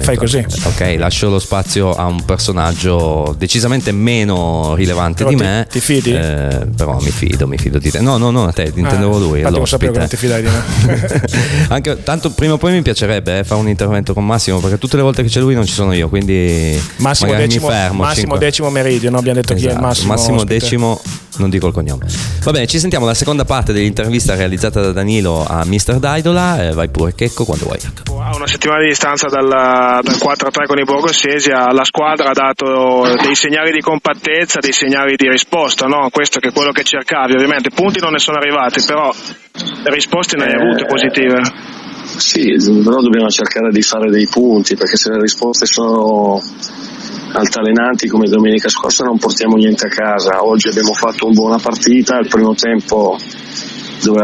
[0.01, 0.39] Fai così.
[0.65, 5.67] Ok, lascio lo spazio a un personaggio decisamente meno rilevante Però di ti- me.
[5.71, 6.13] ti fidi?
[6.15, 8.01] Eh, però mi fido, mi fido di te.
[8.01, 9.40] No, no, no, a te, intendevo Ah, lui.
[9.41, 9.67] Infatti lo l'ospite.
[9.67, 11.29] sapevo che non ti fidai di me.
[11.69, 14.97] Anche, tanto prima o poi mi piacerebbe eh, fare un intervento con Massimo perché tutte
[14.97, 18.03] le volte che c'è lui non ci sono io, quindi Massimo magari decimo, mi fermo.
[18.03, 19.19] Massimo cinque- decimo meridio, no?
[19.19, 20.15] abbiamo detto chi è il Esatto, massimo.
[20.37, 20.59] ospite.
[20.59, 21.01] decimo,
[21.37, 22.07] non dico il cognome.
[22.43, 25.99] Va bene, ci sentiamo la seconda parte dell'intervista realizzata da Danilo a Mr.
[25.99, 26.69] Daidola.
[26.69, 27.79] Eh, vai pure Checco quando vuoi.
[28.23, 33.17] A una settimana di distanza dal, dal 4-3 con i Borgosesia, la squadra ha dato
[33.23, 36.09] dei segnali di compattezza, dei segnali di risposta, no?
[36.11, 37.33] questo che è quello che cercavi.
[37.35, 39.13] Ovviamente punti non ne sono arrivati, però
[39.85, 41.41] risposte ne hai Eh, avute positive.
[42.17, 46.41] Sì, però dobbiamo cercare di fare dei punti perché se le risposte sono
[47.33, 50.45] altalenanti come domenica scorsa non portiamo niente a casa.
[50.45, 53.17] Oggi abbiamo fatto una buona partita, il primo tempo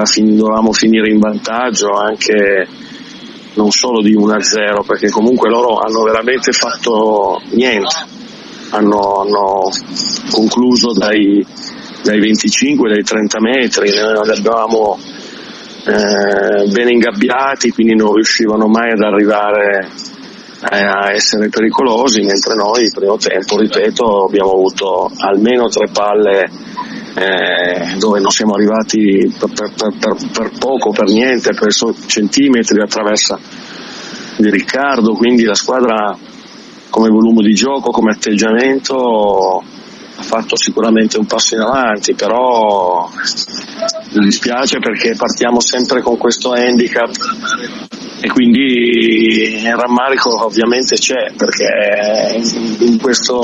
[0.05, 2.66] fin- dovevamo finire in vantaggio anche
[3.55, 7.97] non solo di 1-0 perché comunque loro hanno veramente fatto niente,
[8.71, 9.71] hanno, hanno
[10.31, 11.45] concluso dai,
[12.07, 14.99] dai 25, dai 30 metri, noi eravamo
[15.85, 19.88] eh, ben ingabbiati, quindi non riuscivano mai ad arrivare
[20.71, 26.51] eh, a essere pericolosi, mentre noi il primo tempo, ripeto, abbiamo avuto almeno tre palle
[27.14, 31.73] eh, dove non siamo arrivati per, per, per, per poco, per niente, per
[32.07, 33.38] centimetri attraverso
[34.38, 36.16] di Riccardo, quindi la squadra
[36.88, 39.62] come volume di gioco, come atteggiamento
[40.16, 43.09] ha fatto sicuramente un passo in avanti, però
[44.14, 47.11] mi dispiace perché partiamo sempre con questo handicap
[48.20, 52.40] e quindi il rammarico ovviamente c'è perché
[52.79, 53.40] in questo,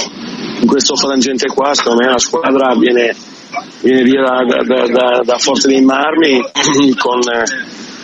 [0.61, 3.14] in questo frangente qua secondo me la squadra viene,
[3.82, 6.40] viene via da, da, da, da Forte dei Marmi
[6.98, 7.20] con,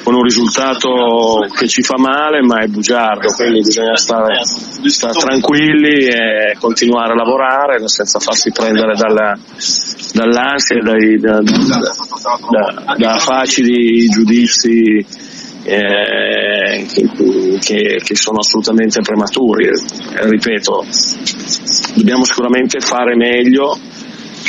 [0.08, 6.06] con, un risultato che ci fa male ma è bugiardo, quindi bisogna stare, stare tranquilli
[6.06, 9.36] e continuare a lavorare senza farsi prendere dalla,
[10.14, 15.04] dall'ansia e dai, da, da, da facili giudizi
[15.64, 16.86] eh,
[17.60, 19.68] che, che, sono assolutamente prematuri.
[20.14, 20.86] Ripeto,
[21.96, 23.78] dobbiamo sicuramente fare meglio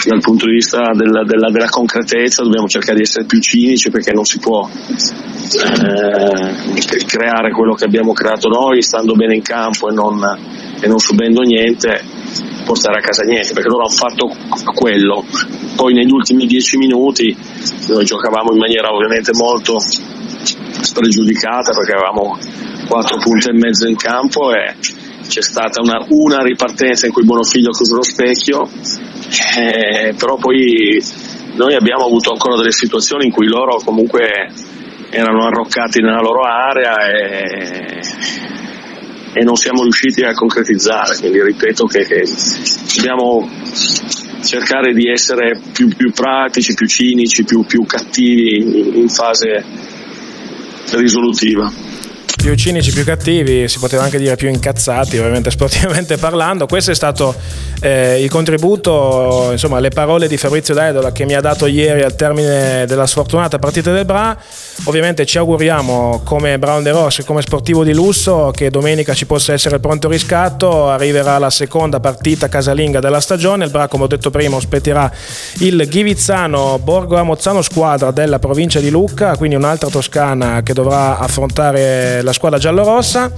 [0.06, 4.12] dal punto di vista della, della, della, concretezza, dobbiamo cercare di essere più cinici perché
[4.14, 5.06] non si può eh,
[7.06, 10.22] creare quello che abbiamo creato noi stando bene in campo e non,
[10.80, 12.02] e non subendo niente
[12.66, 14.30] portare a casa niente perché loro hanno fatto
[14.74, 15.26] quello.
[15.76, 17.36] Poi negli ultimi dieci minuti
[17.88, 22.38] noi giocavamo in maniera ovviamente molto spregiudicata perché avevamo
[22.88, 24.76] quattro punti e mezzo in campo e
[25.28, 28.68] c'è stata una, una ripartenza in cui Bonofiglio ha chiuso lo specchio,
[29.58, 31.02] eh, però poi
[31.56, 34.50] noi abbiamo avuto ancora delle situazioni in cui loro comunque
[35.12, 38.00] erano arroccati nella loro area e,
[39.34, 42.24] e non siamo riusciti a concretizzare, quindi ripeto che, che
[42.96, 43.50] dobbiamo
[44.44, 49.64] cercare di essere più, più pratici, più cinici, più, più cattivi in, in fase
[50.92, 51.89] risolutiva
[52.42, 56.66] più cinici, più cattivi, si poteva anche dire più incazzati, ovviamente sportivamente parlando.
[56.66, 57.36] Questo è stato
[57.82, 62.16] eh, il contributo, insomma, le parole di Fabrizio Daidola che mi ha dato ieri al
[62.16, 64.38] termine della sfortunata partita del Bra.
[64.86, 69.54] Ovviamente ci auguriamo come Brown de Ross, come sportivo di lusso, che domenica ci possa
[69.54, 70.90] essere il pronto riscatto.
[70.90, 73.66] Arriverà la seconda partita casalinga della stagione.
[73.66, 75.12] Il Bra, come ho detto prima, ospiterà
[75.60, 82.22] il Ghivizzano Borgo Amozzano squadra della provincia di Lucca, quindi un'altra toscana che dovrà affrontare
[82.22, 83.32] la la squadra giallorossa.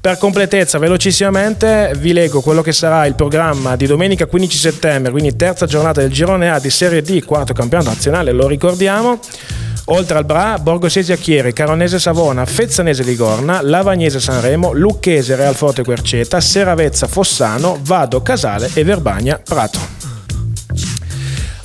[0.00, 5.34] Per completezza, velocissimamente, vi leggo quello che sarà il programma di domenica 15 settembre, quindi
[5.34, 9.18] terza giornata del girone A di Serie D, quarto campionato nazionale, lo ricordiamo.
[9.86, 17.06] Oltre al Bra, Borgosesi Acchieri, Caronese Savona, Fezzanese Ligorna, Lavagnese Sanremo, Lucchese Realforte Querceta, Seravezza
[17.06, 20.13] Fossano, Vado Casale e Verbagna Prato.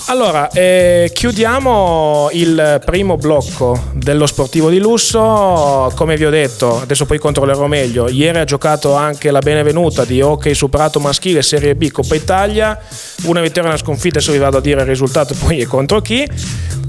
[0.10, 5.92] Allora, eh, chiudiamo il primo blocco dello sportivo di lusso.
[5.94, 8.10] Come vi ho detto, adesso poi controllerò meglio.
[8.10, 12.80] Ieri ha giocato anche la Benevenuta di hockey superato maschile Serie B Coppa Italia.
[13.26, 16.02] Una vittoria e una sconfitta, adesso vi vado a dire il risultato poi e contro
[16.02, 16.28] chi.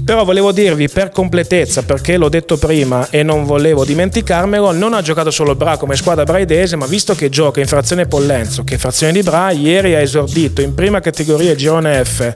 [0.03, 5.01] Però volevo dirvi per completezza, perché l'ho detto prima e non volevo dimenticarmelo, non ha
[5.01, 9.13] giocato solo Bra come squadra braidese, ma visto che gioca in frazione Pollenzo, che frazione
[9.13, 12.33] di Bra, ieri ha esordito in prima categoria girone F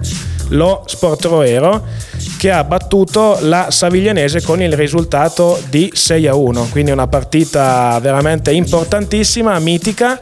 [0.50, 1.84] lo Sportroero
[2.38, 7.98] che ha battuto la Saviglianese con il risultato di 6 a 1, quindi una partita
[8.02, 10.20] veramente importantissima, mitica.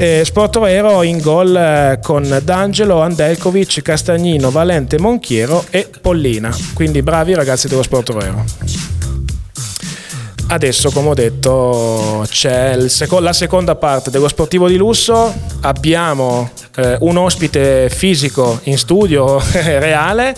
[0.00, 6.56] Eh, Sportroero in gol eh, con D'Angelo, Andelkovic, Castagnino, Valente, Monchiero e Pollina.
[6.78, 8.44] Quindi bravi ragazzi dello Sportroero.
[10.46, 15.34] Adesso, come ho detto, c'è seco- la seconda parte dello sportivo di lusso.
[15.62, 20.36] Abbiamo eh, un ospite fisico in studio reale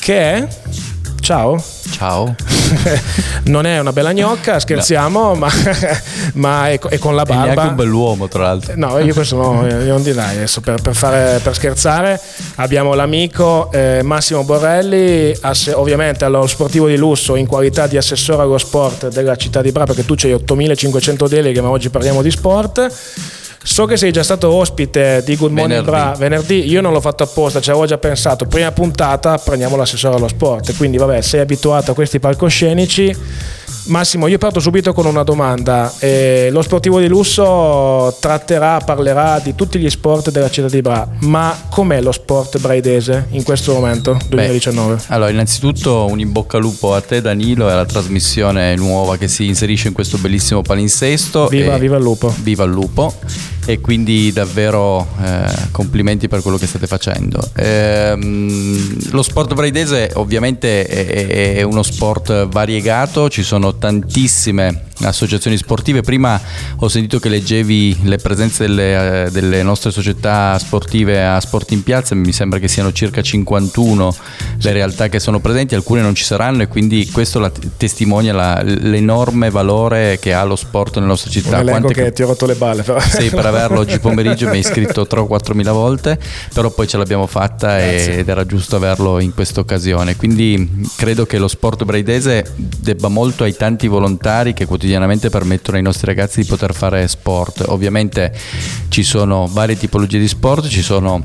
[0.00, 0.48] che è
[1.20, 1.62] Ciao.
[1.90, 2.34] Ciao.
[3.44, 5.34] non è una bella gnocca, scherziamo, no.
[5.36, 5.48] ma,
[6.34, 7.42] ma è, è, con la barba.
[7.42, 8.74] È neanche un bell'uomo, tra l'altro.
[8.76, 12.20] No, io questo no, io non direi adesso per, per, fare, per scherzare.
[12.56, 18.42] Abbiamo l'amico eh, Massimo Borrelli, ass- ovviamente allo sportivo di lusso in qualità di assessore
[18.42, 22.30] allo sport della città di Bra, perché tu c'hai 8500 deleghe, ma oggi parliamo di
[22.30, 22.90] sport.
[23.66, 25.90] So che sei già stato ospite di Good Morning venerdì.
[25.90, 28.46] Bra venerdì, io non l'ho fatto apposta, ci avevo già pensato.
[28.46, 33.14] Prima puntata prendiamo l'assessore allo sport, quindi vabbè, sei abituato a questi palcoscenici
[33.86, 35.92] Massimo, io parto subito con una domanda.
[36.00, 41.08] Eh, lo sportivo di lusso tratterà, parlerà di tutti gli sport della città di Bra,
[41.20, 44.94] ma com'è lo sport braidese in questo momento, 2019?
[44.94, 49.16] Beh, allora, innanzitutto un in bocca al lupo a te Danilo e alla trasmissione nuova
[49.16, 51.46] che si inserisce in questo bellissimo palinsesto.
[51.46, 52.34] Viva, viva il lupo.
[52.42, 53.14] Viva il lupo
[53.66, 57.50] e quindi davvero eh, complimenti per quello che state facendo.
[57.56, 66.00] Ehm, lo sport braidese ovviamente è, è, uno sport variegato, ci sono tantissime associazioni sportive.
[66.02, 66.40] Prima
[66.78, 71.82] ho sentito che leggevi le presenze delle, eh, delle nostre società sportive a Sport in
[71.82, 74.14] Piazza, mi sembra che siano circa 51
[74.60, 78.62] le realtà che sono presenti, alcune non ci saranno e quindi questo la testimonia la-
[78.62, 81.58] l'enorme valore che ha lo sport nella nostra città.
[81.58, 82.82] Un Quante- che ti ho rotto le balle.
[82.82, 82.98] Però.
[83.00, 86.18] sì, per averlo oggi pomeriggio mi hai iscritto 3 o 4 mila volte,
[86.54, 90.16] però poi ce l'abbiamo fatta e- ed era giusto averlo in questa occasione.
[90.16, 94.85] Quindi credo che lo sport braidese debba molto ai tanti volontari che quotidianamente
[95.30, 97.64] permettono ai nostri ragazzi di poter fare sport.
[97.68, 98.32] Ovviamente
[98.88, 101.24] ci sono varie tipologie di sport, ci sono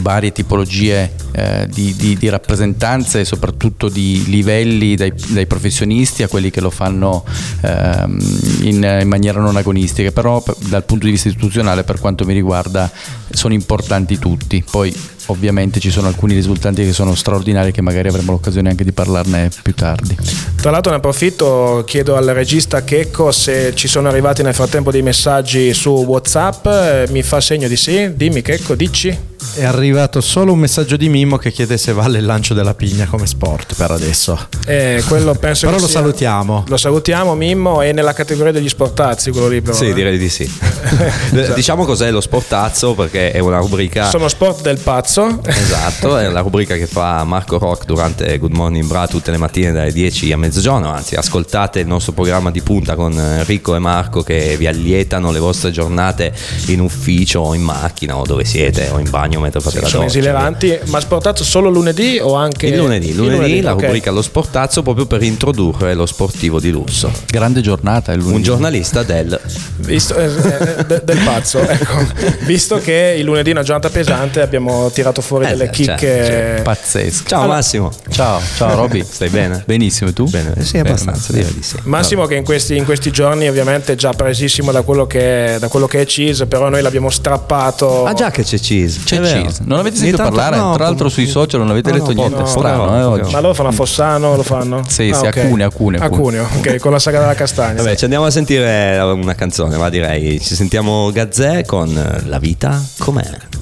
[0.00, 6.28] varie tipologie eh, di, di- di rappresentanze e soprattutto di livelli dai, dai professionisti a
[6.28, 7.24] quelli che lo fanno
[7.60, 8.18] ehm,
[8.62, 12.32] in, in maniera non agonistica però per- dal punto di vista istituzionale per quanto mi
[12.32, 12.90] riguarda
[13.30, 14.94] sono importanti tutti poi
[15.26, 19.50] ovviamente ci sono alcuni risultati che sono straordinari che magari avremo l'occasione anche di parlarne
[19.62, 20.16] più tardi.
[20.56, 25.02] Tra l'altro ne approfitto, chiedo al regista Checco se ci sono arrivati nel frattempo dei
[25.02, 29.31] messaggi su Whatsapp, mi fa segno di sì, dimmi Checco, dici?
[29.54, 33.06] È arrivato solo un messaggio di Mimo che chiede se vale il lancio della pigna
[33.06, 34.48] come sport per adesso.
[34.66, 36.64] Eh, quello penso Però che lo sia- salutiamo.
[36.68, 39.76] Lo salutiamo Mimmo e nella categoria degli sportazzi quello lì però.
[39.76, 39.94] Sì, eh.
[39.94, 40.50] direi di sì.
[41.54, 45.40] Diciamo cos'è lo sportazzo perché è una rubrica Sono sport del pazzo.
[45.44, 49.72] Esatto, è la rubrica che fa Marco Rock durante Good Morning Bra tutte le mattine
[49.72, 54.22] dalle 10 a mezzogiorno, anzi ascoltate il nostro programma di punta con Enrico e Marco
[54.22, 56.32] che vi allietano le vostre giornate
[56.66, 60.02] in ufficio o in macchina o dove siete o in bagno mentre fate la Sono
[60.04, 60.18] doccia.
[60.18, 63.82] esileranti, ma sportazzo solo lunedì o anche Il lunedì, lunedì, la ok.
[63.82, 67.10] rubrica Lo Sportazzo proprio per introdurre lo sportivo di lusso.
[67.26, 68.36] grande giornata è il lunedì.
[68.38, 69.38] Un giornalista del
[69.78, 72.06] Visto, eh, eh, de- del pazzo, ecco.
[72.44, 75.96] visto che il lunedì è una giornata pesante, abbiamo tirato fuori Eh, delle sì, chicche.
[76.24, 77.90] certo, pazzesco Ciao Allora- Massimo.
[78.10, 79.62] ciao ciao Roby Stai bene?
[79.66, 80.28] benissimo e tu?
[80.28, 81.76] Bene, sì, abbastanza, direi di sì.
[81.84, 85.58] Massimo che in questi, in questi giorni ovviamente è già presissimo da quello che è,
[85.58, 88.04] da quello che è Cheese, però noi l'abbiamo strappato.
[88.04, 89.00] Ah già che c'è cheese.
[89.04, 89.16] C'è.
[89.28, 89.62] Cheese.
[89.64, 90.56] Non avete sentito tanto- parlare?
[90.56, 93.30] no, Tra l'altro sui social non avete no, detto no, niente strano eh.
[93.30, 94.82] Ma loro fanno a Fossano, lo fanno?
[94.86, 95.36] Sì, sì, ok.
[95.36, 97.82] a Cuneo, a Cuneo, A Cuneo, ok, con la saga della castagna.
[97.82, 100.40] Vabbè, ci andiamo a sentire una canzone, va direi.
[100.40, 103.61] Ci sentiamo Gazzè con La vita com'è.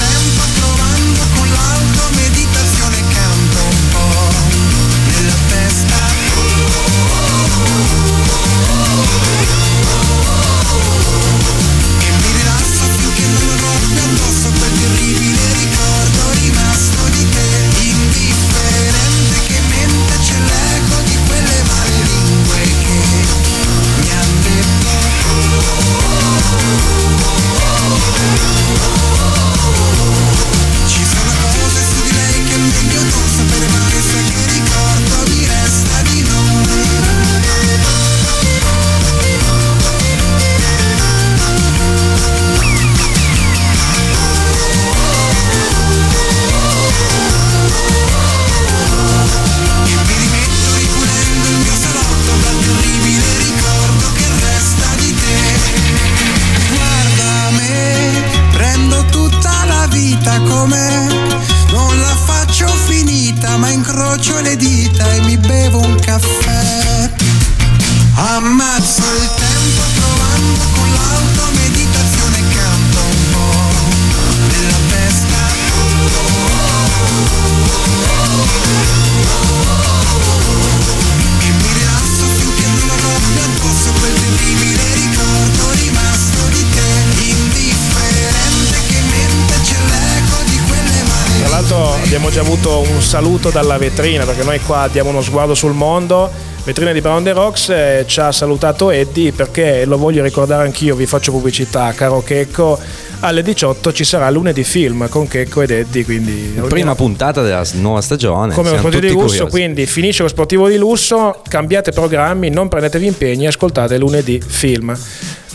[92.31, 96.31] già avuto un saluto dalla vetrina perché noi qua diamo uno sguardo sul mondo.
[96.63, 100.95] Vetrina di Brown the Rocks eh, ci ha salutato Eddie perché lo voglio ricordare anch'io,
[100.95, 102.79] vi faccio pubblicità, caro Checco.
[103.19, 107.99] Alle 18 ci sarà lunedì film con Checco ed Eddie, quindi Prima puntata della nuova
[108.01, 108.53] stagione.
[108.53, 109.49] come lo sportivo di lusso, curiosi.
[109.49, 114.97] quindi finisce lo sportivo di lusso, cambiate programmi, non prendetevi impegni, ascoltate lunedì film.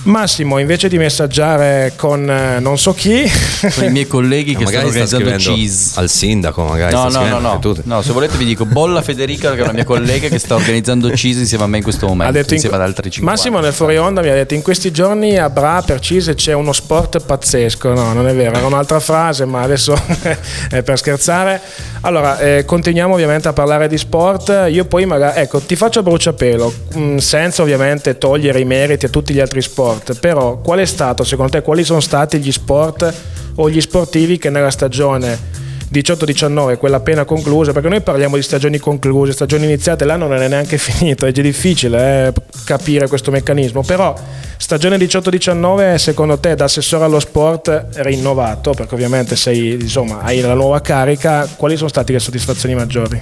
[0.07, 3.25] Massimo, invece di messaggiare con eh, non so chi,
[3.75, 6.01] Con i miei colleghi che stanno organizzando scrivendo cheese.
[6.01, 6.95] al sindaco, magari.
[6.95, 7.77] No, no, no, no.
[7.83, 11.09] no, se volete vi dico Bolla Federica, che è una mia collega che sta organizzando
[11.11, 13.31] Cheese insieme a me in questo momento, ha detto in- insieme ad altri 50.
[13.31, 16.53] Massimo nel fuori onda mi ha detto in questi giorni a Bra per Cise c'è
[16.53, 19.95] uno sport pazzesco no non è vero era un'altra frase ma adesso
[20.71, 21.61] è per scherzare
[22.03, 26.03] allora eh, continuiamo ovviamente a parlare di sport io poi magari ecco ti faccio a
[26.03, 30.85] bruciapelo mh, senza ovviamente togliere i meriti a tutti gli altri sport però qual è
[30.85, 33.15] stato secondo te quali sono stati gli sport
[33.57, 38.79] o gli sportivi che nella stagione 18-19, quella appena conclusa, perché noi parliamo di stagioni
[38.79, 42.33] concluse, stagioni iniziate, l'anno non è neanche finito, è già difficile eh,
[42.65, 44.15] capire questo meccanismo, però
[44.57, 50.55] stagione 18-19 secondo te da assessore allo sport rinnovato, perché ovviamente sei, insomma, hai la
[50.55, 53.21] nuova carica, quali sono state le soddisfazioni maggiori?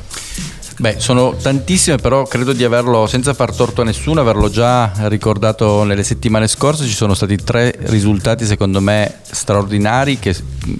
[0.76, 5.84] Beh, sono tantissime, però credo di averlo, senza far torto a nessuno, averlo già ricordato
[5.84, 6.84] nelle settimane scorse.
[6.84, 10.34] Ci sono stati tre risultati, secondo me, straordinari, che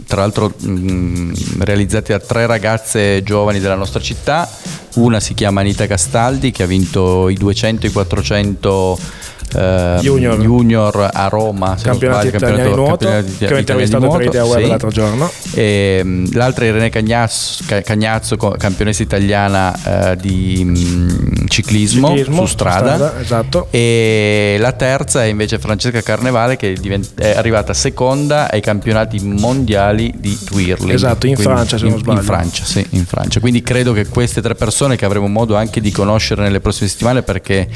[0.06, 4.50] tra l'altro mh, realizzati da tre ragazze giovani della nostra città.
[4.94, 8.98] Una si chiama Anita Castaldi, che ha vinto i 200 e i 400
[9.54, 10.38] eh, Junior.
[10.38, 14.62] junior a Roma, Campionati sbaglio, italiani di nuoto, campionati che ho intervistato per Idea Web
[14.62, 14.68] sì.
[14.68, 15.30] l'altro giorno.
[15.54, 22.40] E, mh, l'altra è Irene Cagnazzo, Ca- Cagnazzo, campionessa italiana eh, di mh, ciclismo, Ciclismo,
[22.40, 22.94] su strada.
[22.94, 23.68] strada, esatto.
[23.70, 26.76] E la terza è invece Francesca Carnevale che
[27.16, 30.92] è arrivata seconda ai campionati mondiali di twirling.
[30.92, 32.20] Esatto, in Francia, se non sbaglio.
[32.20, 33.40] In Francia, sì, in Francia.
[33.40, 37.22] Quindi credo che queste tre persone che avremo modo anche di conoscere nelle prossime settimane
[37.22, 37.68] perché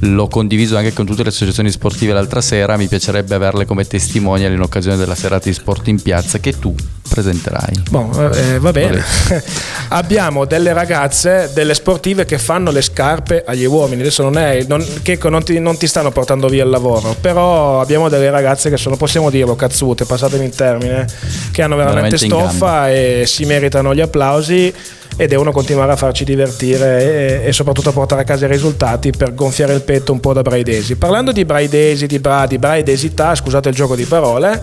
[0.00, 4.52] l'ho condiviso anche con tutte le associazioni sportive l'altra sera, mi piacerebbe averle come testimonial
[4.52, 6.74] in occasione della serata di sport in piazza che tu
[7.08, 7.82] presenterai.
[7.90, 9.02] Boh, eh, va bene.
[9.88, 14.00] Abbiamo delle ragazze, delle sportive che fanno le scarpe agli uomini.
[14.00, 17.80] Adesso non è non, che non ti, non ti stanno portando via il lavoro, però
[17.80, 21.06] abbiamo delle ragazze che sono, possiamo dirlo, cazzute, passatemi il termine,
[21.52, 24.72] che hanno veramente, Veramente stoffa e si meritano gli applausi
[25.16, 29.12] e devono continuare a farci divertire e, e soprattutto a portare a casa i risultati
[29.12, 30.96] per gonfiare il petto un po' da braidesi.
[30.96, 34.60] Parlando di braidesi, di, bra, di braidesità, scusate il gioco di parole,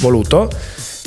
[0.00, 0.50] voluto,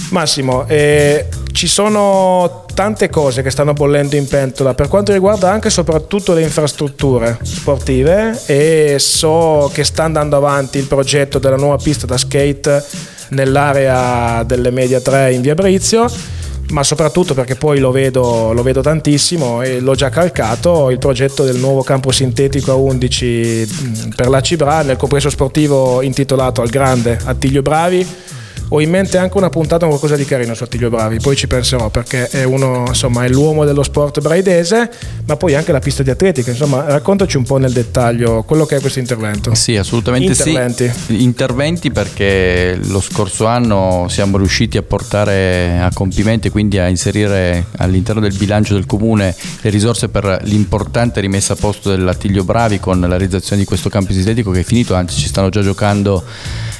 [0.09, 5.69] Massimo, eh, ci sono tante cose che stanno bollendo in pentola per quanto riguarda anche
[5.69, 11.77] e soprattutto le infrastrutture sportive e so che sta andando avanti il progetto della nuova
[11.77, 12.85] pista da skate
[13.29, 16.05] nell'area delle Media 3 in via Brizio
[16.69, 21.43] ma soprattutto perché poi lo vedo, lo vedo tantissimo e l'ho già calcato il progetto
[21.43, 26.69] del nuovo campo sintetico a 11 mh, per la Cibra nel complesso sportivo intitolato al
[26.69, 28.05] grande Attilio Bravi
[28.69, 31.47] ho in mente anche una puntata con qualcosa di carino su Attilio Bravi, poi ci
[31.47, 34.89] penserò perché è uno, insomma, è l'uomo dello sport braidese,
[35.25, 38.77] ma poi anche la pista di atletica, insomma, raccontaci un po' nel dettaglio quello che
[38.77, 39.53] è questo intervento.
[39.55, 40.91] Sì, assolutamente Interventi.
[41.05, 41.23] sì.
[41.23, 47.65] Interventi perché lo scorso anno siamo riusciti a portare a compimento e quindi a inserire
[47.77, 52.99] all'interno del bilancio del comune le risorse per l'importante rimessa a posto dell'Attilio Bravi con
[52.99, 56.23] la realizzazione di questo campo sintetico che è finito, anzi ci stanno già giocando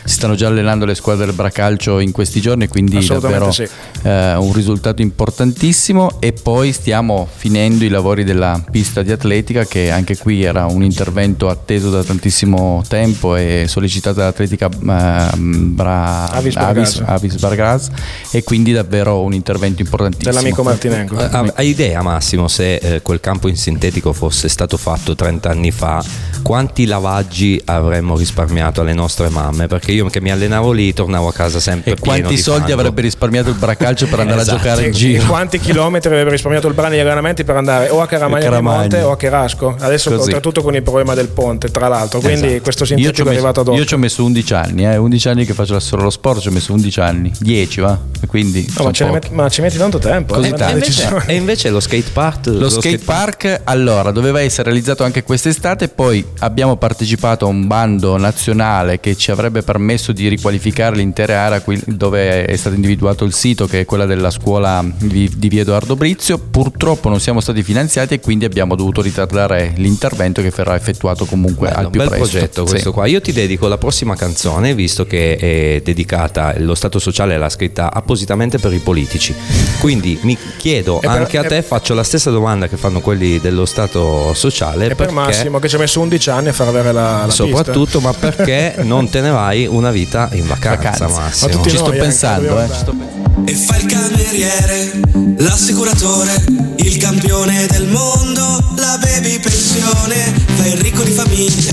[0.08, 3.68] si stanno già allenando le squadre del Bracalcio in questi giorni, quindi davvero sì.
[4.03, 9.91] eh, un risultato importantissimo e poi stiamo finendo i lavori della pista di atletica che
[9.91, 16.55] anche qui era un intervento atteso da tantissimo tempo e sollecitato dall'atletica eh, Bra- Avis
[16.55, 17.03] Avis.
[17.05, 17.89] Avis Bargaz
[18.32, 20.32] e quindi davvero un intervento importantissimo.
[20.32, 21.20] Dell'amico Martinengo.
[21.20, 25.49] Eh, ha- Hai idea Massimo se eh, quel campo in sintetico fosse stato fatto 30
[25.49, 26.01] anni fa,
[26.41, 29.68] quanti lavaggi avremmo risparmiato alle nostre mamme?
[29.68, 32.60] Perché io che mi allenavo lì tornavo a casa sempre E pieno quanti di soldi
[32.68, 32.74] fango.
[32.80, 34.58] avrebbe risparmiato il bracalcio per andare Esatto.
[34.58, 35.26] a giocare in E giro?
[35.26, 38.78] quanti chilometri avrebbe risparmiato il brano di allenamenti per andare o a Caramagna, A Caramagna.
[38.80, 39.76] Monte o a Cherasco?
[39.80, 40.22] Adesso, Così.
[40.24, 42.20] oltretutto, con il problema del ponte, tra l'altro.
[42.20, 42.62] Quindi, Esatto.
[42.62, 43.78] questo Io sintetico è messo, arrivato dopo.
[43.78, 46.48] io ci ho messo 11 anni, eh, 11 anni che faccio solo lo sport, ci
[46.48, 49.98] ho messo 11 anni, 10 va, E quindi No, ma, metti, ma ci metti tanto
[50.00, 50.34] tempo.
[50.36, 50.64] Così eh, tanto.
[50.64, 55.04] E ma invece, e invece lo skate park Lo skate park allora doveva essere realizzato
[55.04, 60.96] anche quest'estate, poi abbiamo partecipato a un bando nazionale che ci avrebbe permesso di riqualificare
[60.96, 65.32] l'intera area qui- dove è stato individuato il sito, che è quella della scuola di,
[65.36, 66.38] di Via Edoardo Brizio.
[66.38, 71.68] Purtroppo non siamo stati finanziati e quindi abbiamo dovuto ritardare l'intervento che verrà effettuato comunque
[71.68, 72.28] Bello, al un più bel presto.
[72.30, 72.72] progetto Sì.
[72.72, 73.06] questo qua.
[73.08, 77.92] Io ti dedico la prossima canzone, visto che è dedicata, lo Stato sociale l'ha scritta
[77.94, 79.34] appositamente per i politici.
[79.80, 83.66] Quindi mi chiedo per- anche a te, faccio la stessa domanda che fanno quelli dello
[83.66, 84.86] Stato sociale.
[84.86, 87.32] E per perché- Massimo, che ci ha messo 11 anni a far avere la, la
[87.32, 91.07] Soprattutto, ma perché non te ne vai una vita in vacanza, Vacanza.
[91.07, 91.47] Massimo?
[91.51, 92.67] Ma tutti Ci sto noi, eh, pensando, eh, andare.
[92.73, 93.25] ci sto pensando.
[93.45, 94.91] E fa il cameriere,
[95.38, 96.43] l'assicuratore,
[96.78, 101.71] il campione del mondo, la baby pensione, fa il ricco di famiglia,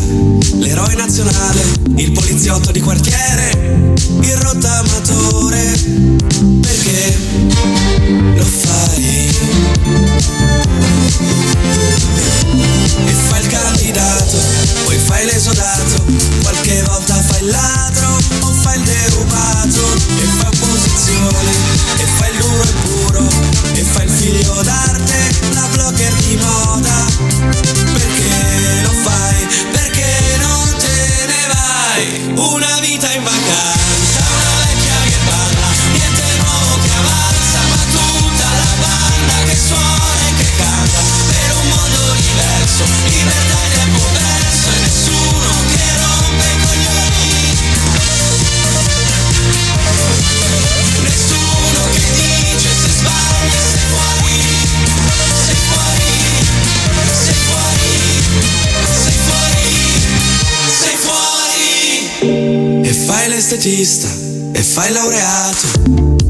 [0.58, 1.62] l'eroe nazionale,
[1.96, 5.62] il poliziotto di quartiere, il rottamatore,
[6.60, 7.16] perché
[8.36, 9.32] lo fai?
[13.06, 14.36] E fa il candidato,
[14.84, 16.04] poi fai l'esodato,
[16.42, 17.13] qualche volta fai
[17.50, 21.50] ladro o fai il derubato, e fa opposizione,
[21.96, 23.28] e fa il duro e puro,
[23.72, 26.63] e fa il figlio d'arte, la blogger di moda.
[63.54, 64.08] Fai l'estetista,
[64.52, 65.66] e fai laureato,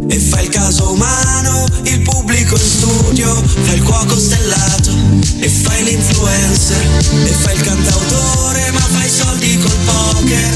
[0.09, 4.91] e fai il caso umano, il pubblico in studio, fai il cuoco stellato,
[5.39, 6.87] e fai l'influencer,
[7.25, 10.55] e fai il cantautore, ma fai soldi col poker,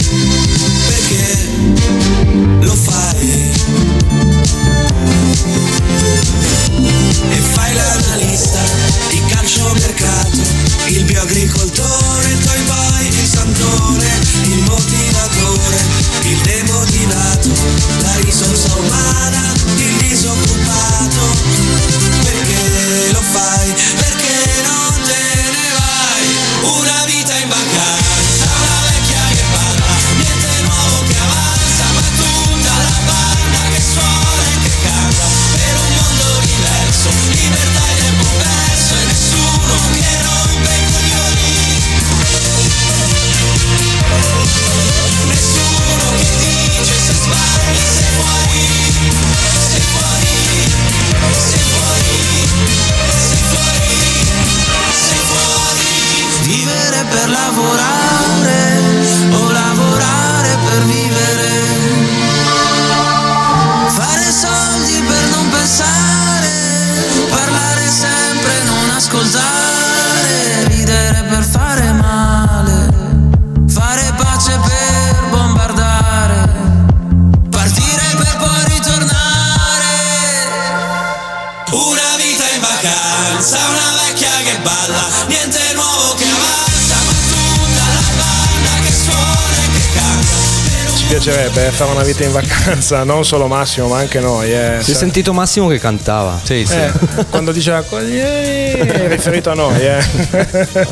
[92.18, 94.52] vita in vacanza, non solo Massimo, ma anche noi.
[94.52, 94.78] Eh.
[94.80, 96.40] Si è sentito Massimo che cantava.
[96.42, 96.74] Sì, sì.
[96.74, 96.92] Eh,
[97.30, 99.98] quando diceva eh, è riferito a noi, eh.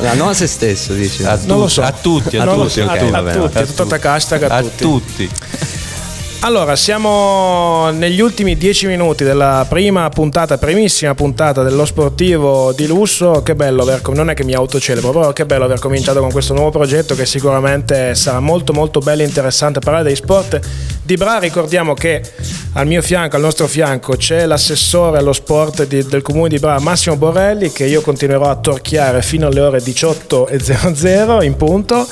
[0.04, 1.24] Ah, non a se stesso, dici.
[1.24, 1.82] A, Non lo tu- so.
[1.82, 4.06] a tutti, a lo tutti, so, a, tu- va a tutti, A tutti.
[4.06, 4.76] hashtag a, A tutti.
[4.82, 5.30] tutti.
[6.46, 13.42] Allora, siamo negli ultimi dieci minuti della prima puntata, primissima puntata dello sportivo di lusso.
[13.42, 16.54] Che bello aver, non è che mi autocelebro, però che bello aver cominciato con questo
[16.54, 20.60] nuovo progetto che sicuramente sarà molto molto bello e interessante parlare dei sport
[21.02, 21.40] di Bra.
[21.40, 22.22] Ricordiamo che
[22.74, 26.78] al mio fianco, al nostro fianco, c'è l'assessore allo sport di- del comune di Bra,
[26.78, 32.06] Massimo Borrelli, che io continuerò a torchiare fino alle ore 18.00 in punto.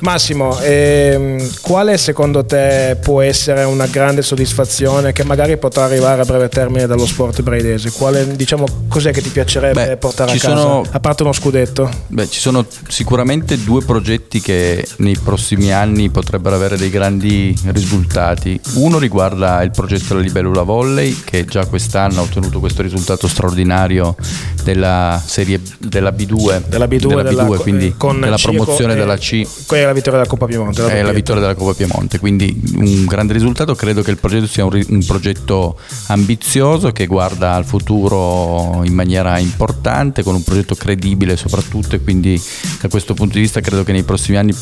[0.00, 6.24] Massimo, ehm, quale secondo te può essere una grande soddisfazione che magari potrà arrivare a
[6.24, 7.90] breve termine dallo sport braidese?
[7.92, 10.56] Quale, diciamo, cos'è che ti piacerebbe Beh, portare a casa?
[10.56, 11.88] sono- A parte uno scudetto?
[12.08, 18.60] Beh, ci sono sicuramente due progetti che nei prossimi anni potrebbero avere dei grandi risultati.
[18.74, 24.14] Uno riguarda il progetto della Libellula Volley, che già quest'anno ha ottenuto questo risultato straordinario
[24.62, 28.96] della serie della B2, Della B2, della della- B2, quindi con della C- promozione eh,
[28.96, 30.86] della C Quella è la vittoria della Coppa Piemonte.
[30.86, 33.74] è la vittoria della Coppa Piemonte, quindi un grande risultato.
[33.74, 35.78] Credo che il progetto sia un, un progetto
[36.08, 42.40] ambizioso che guarda al futuro in maniera importante, con un progetto credibile soprattutto e quindi
[42.80, 44.54] da questo punto di vista credo che nei prossimi anni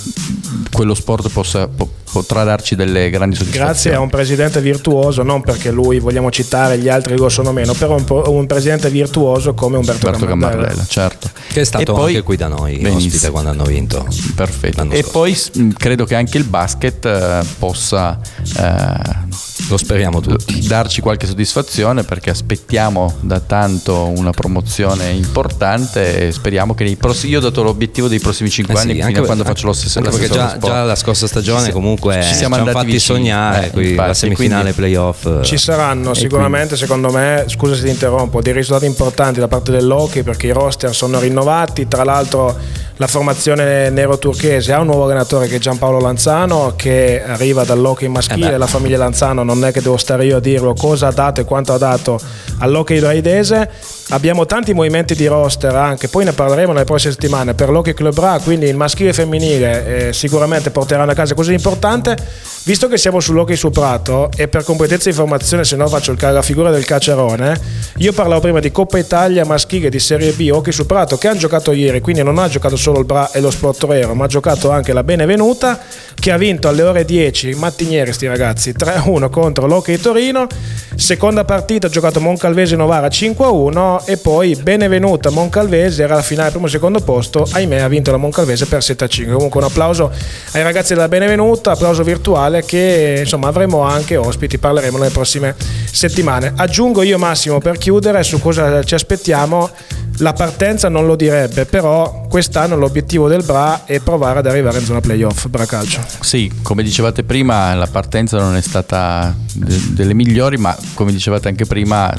[0.72, 3.70] quello sport possa, po- potrà darci delle grandi soddisfazioni.
[3.72, 7.72] Grazie a un presidente virtuoso, non perché lui vogliamo citare gli altri lo sono meno,
[7.74, 10.62] però un, un presidente virtuoso come Umberto, Umberto Gambardella.
[10.62, 11.30] Cammarella, certo.
[11.48, 12.96] Che è stato E poi- anche qui da noi, Benissimo.
[13.12, 14.06] ospite quando hanno vinto.
[14.34, 14.76] Perfetto.
[14.78, 15.10] L'anno E scorso.
[15.14, 15.32] Poi
[15.78, 18.18] credo che anche il basket eh, possa
[18.58, 19.32] eh,
[19.70, 20.66] Lo speriamo tutti.
[20.66, 27.32] darci qualche soddisfazione perché aspettiamo da tanto una promozione importante e speriamo che nei prossimi
[27.32, 29.72] io ho dato l'obiettivo dei prossimi 5 Eh anni sì, fino a quando faccio lo
[29.72, 32.76] stesso anche la perché già, già la scorsa stagione Ci- comunque ci ci siamo andati
[32.76, 33.00] fatti vicini.
[33.18, 37.74] sognare Eh, qui, la infatti, semifinale quindi- playoff eh, Ci saranno sicuramente, secondo me, scusa
[37.74, 41.88] se ti interrompo, dei risultati importanti da parte dell'hockey perché i roster sono rinnovati.
[41.88, 42.56] Tra l'altro,
[42.96, 48.52] la formazione nero-turchese ha un nuovo allenatore che è Giampaolo Lanzano, che arriva dall'hockey maschile.
[48.54, 51.40] Eh la famiglia Lanzano non è che devo stare io a dirlo cosa ha dato
[51.40, 52.18] e quanto ha dato
[52.58, 53.70] all'hockey braidese.
[54.10, 58.12] Abbiamo tanti movimenti di roster anche, poi ne parleremo nelle prossime settimane per l'Hockey Club
[58.14, 62.16] Bra, quindi il maschile e femminile eh, sicuramente porteranno a casa così importante.
[62.64, 66.18] Visto che siamo sull'hockey su prato e per completezza di informazione, se no faccio il
[66.20, 67.60] la figura del cacciarone,
[67.98, 71.38] io parlavo prima di Coppa Italia maschile di Serie B hockey su prato che hanno
[71.38, 74.28] giocato ieri, quindi non ha giocato solo il Bra e lo Sport Torero, ma ha
[74.28, 75.78] giocato anche la Benevenuta
[76.14, 80.46] che ha vinto alle ore 10, mattinieri sti ragazzi, 3-1 contro l'Hockey Torino.
[80.94, 86.66] Seconda partita ha giocato Moncalvese Novara 5-1 e poi Benevenuta Moncalvese era la finale primo
[86.66, 89.32] e secondo posto, ahimè ha vinto la Moncalvese per 7-5.
[89.32, 90.10] Comunque un applauso
[90.52, 95.54] ai ragazzi della Benevenuta, applauso virtuale che insomma avremo anche ospiti, parleremo nelle prossime
[95.90, 96.52] settimane.
[96.56, 99.70] Aggiungo io Massimo per chiudere su cosa ci aspettiamo.
[100.18, 104.84] La partenza non lo direbbe, però quest'anno l'obiettivo del Bra è provare ad arrivare in
[104.84, 106.00] zona playoff, Bra Calcio.
[106.20, 111.48] Sì, come dicevate prima, la partenza non è stata de- delle migliori, ma come dicevate
[111.48, 112.14] anche prima,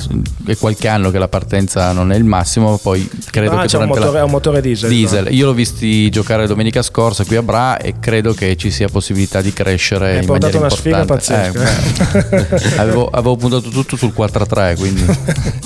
[0.46, 2.78] è qualche anno che la partenza non è il massimo.
[2.78, 4.90] Poi credo Ah, che c'è un motore, la è un motore diesel.
[4.90, 8.90] diesel, io l'ho visti giocare domenica scorsa qui a Bra e credo che ci sia
[8.90, 11.58] possibilità di crescere Hai in portato maniera una sfiga importante.
[11.58, 12.28] pazzesca.
[12.28, 15.06] Eh, beh, avevo, avevo puntato tutto sul 4-3, quindi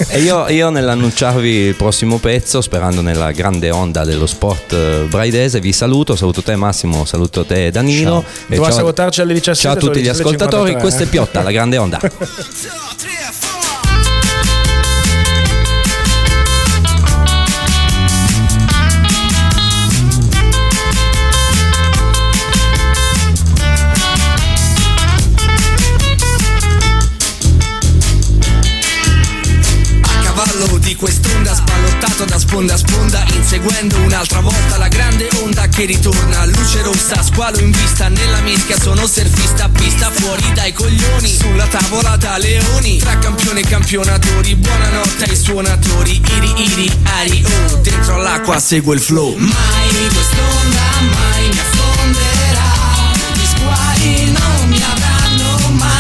[0.10, 5.60] E io, io nell'annunciarvi il prossimo pezzo, sperando nella grande onda dello sport eh, braidese,
[5.60, 8.22] vi saluto, saluto te Massimo, saluto te Danilo.
[8.24, 9.68] e Doveva ciao- salutarci alle 17.
[9.68, 10.80] Ciao a tutti gli ascoltatori, 17:53.
[10.80, 12.00] questa è Piotta, la grande onda.
[32.60, 36.46] sponda a sponda Inseguendo un'altra volta la grande onda che ritorna.
[36.46, 41.38] Luce rossa, squalo in vista Nella mischia sono surfista pista Fuori dai coglioni.
[41.38, 44.56] Sulla tavola da leoni Tra campione e campionatori.
[44.56, 47.76] Buonanotte ai suonatori Iri iri ari oh.
[47.78, 49.36] Dentro all'acqua seguo il flow.
[49.38, 50.82] Mai quest'onda
[51.14, 52.68] mai mi affonderà.
[53.34, 55.99] Gli squali non mi avranno mai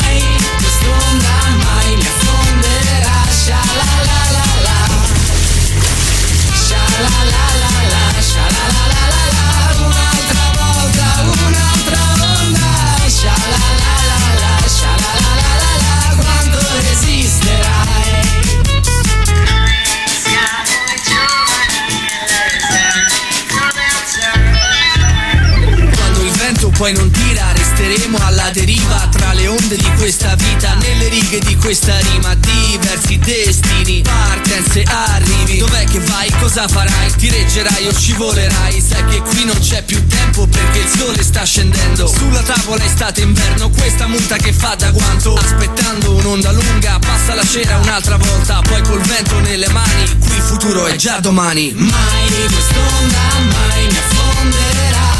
[31.69, 36.27] questa rima Diversi destini Partenze arrivi Dov'è che vai?
[36.39, 37.13] Cosa farai?
[37.15, 38.81] Ti reggerai o scivolerai?
[38.81, 43.21] Sai che qui non c'è più tempo Perché il sole sta scendendo Sulla tavola estate
[43.21, 48.61] inverno Questa multa che fa da guanto Aspettando un'onda lunga Passa la cera un'altra volta
[48.61, 53.97] Poi col vento nelle mani Qui il futuro è già domani Mai quest'onda mai mi
[53.97, 55.19] affonderà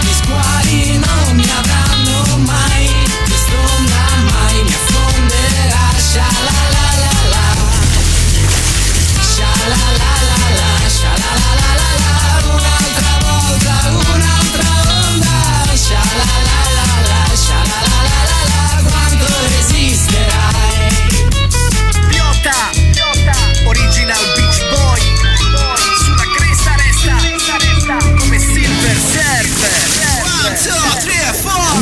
[0.00, 2.77] gli squali non mi avranno mai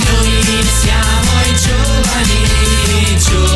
[0.07, 3.56] Noi siamo i giovani, giovani.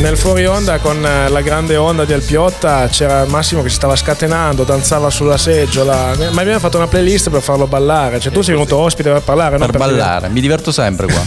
[0.00, 3.96] Nel fuori onda con eh, la grande onda di Alpiotta c'era Massimo che si stava
[3.96, 8.54] scatenando, danzava sulla seggiola, ma abbiamo fatto una playlist per farlo ballare, cioè tu sei
[8.54, 11.22] venuto ospite per parlare, non Per ballare, mi diverto sempre qua.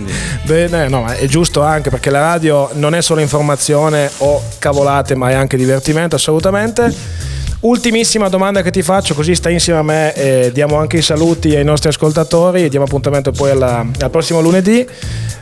[0.42, 5.14] Bene, no, ma è giusto anche perché la radio non è solo informazione o cavolate,
[5.14, 6.92] ma è anche divertimento, assolutamente.
[7.64, 11.56] Ultimissima domanda che ti faccio, così stai insieme a me e diamo anche i saluti
[11.56, 12.68] ai nostri ascoltatori.
[12.68, 14.86] Diamo appuntamento poi alla- al prossimo lunedì.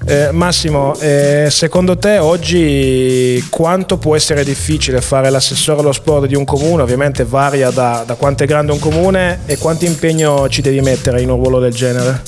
[0.07, 6.37] Eh, Massimo, eh, secondo te oggi quanto può essere difficile fare l'assessore allo sport di
[6.37, 6.83] un comune?
[6.83, 11.23] Ovviamente varia da, da quanto è grande un comune e quanto impegno ci devi mettere
[11.23, 12.23] in un ruolo del genere.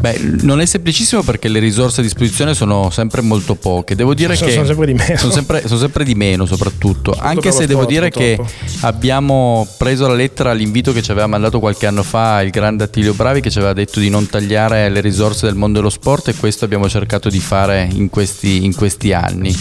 [0.00, 3.96] Beh, non è semplicissimo perché le risorse a disposizione sono sempre molto poche.
[3.96, 5.16] Devo dire Sono- che sono sempre di meno.
[5.18, 7.16] Sono sempre, sono sempre di meno, soprattutto.
[7.18, 8.86] Anche per lo se devo sport, dire che purtroppo.
[8.86, 13.12] abbiamo preso la lettera all'invito che ci aveva mandato qualche anno fa il grande Attilio
[13.12, 16.34] Bravi che ci aveva detto di non tagliare le risorse del mondo dello sport e
[16.36, 19.52] questo abbiamo cercato di fare in questi, in questi anni.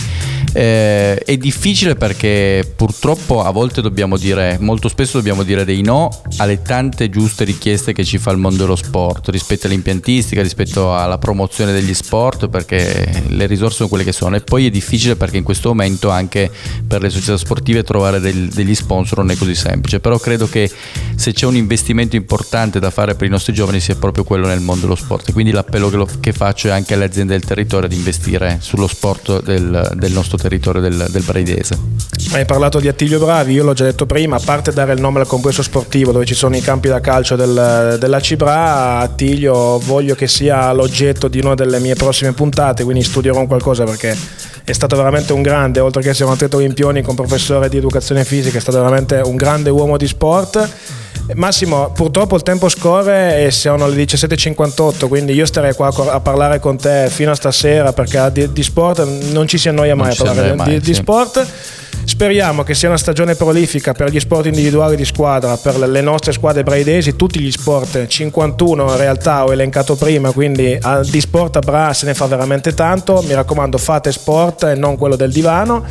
[0.53, 6.09] Eh, è difficile perché purtroppo a volte dobbiamo dire, molto spesso dobbiamo dire dei no
[6.37, 11.17] alle tante giuste richieste che ci fa il mondo dello sport rispetto all'impiantistica, rispetto alla
[11.17, 14.35] promozione degli sport, perché le risorse sono quelle che sono.
[14.35, 16.49] E poi è difficile perché in questo momento anche
[16.87, 19.99] per le società sportive trovare del- degli sponsor non è così semplice.
[19.99, 20.71] Però credo che
[21.15, 24.61] se c'è un investimento importante da fare per i nostri giovani sia proprio quello nel
[24.61, 25.31] mondo dello sport.
[25.33, 28.87] Quindi l'appello che, lo- che faccio è anche alle aziende del territorio di investire sullo
[28.87, 31.77] sport del, del nostro territorio, del, del Braidese.
[32.31, 35.19] Hai parlato di Attilio Bravi, io l'ho già detto prima, a parte dare il nome
[35.19, 40.15] al complesso sportivo dove ci sono i campi da calcio del- della Cibra, Attilio voglio
[40.15, 44.15] che sia l'oggetto di una delle mie prossime puntate, quindi studierò un qualcosa perché
[44.63, 48.25] è stato veramente un grande, oltre che essere un atleta olimpionico, un professore di educazione
[48.25, 50.69] fisica, è stato veramente un grande uomo di sport.
[51.35, 56.59] Massimo, purtroppo il tempo scorre e sono le 17.58, quindi io starei qua a parlare
[56.59, 60.11] con te fino a stasera perché di, di sport non ci si annoia mai Non
[60.11, 60.93] a si parlare di, mai, di sì.
[60.93, 61.47] sport.
[62.05, 66.31] Speriamo che sia una stagione prolifica per gli sport individuali di squadra, per le nostre
[66.31, 71.57] squadre braidesi, tutti gli sport, 51 in realtà ho elencato prima, quindi ah, di sport
[71.57, 75.33] a Bra se ne fa veramente tanto, mi raccomando fate sport e non quello del
[75.33, 75.83] divano.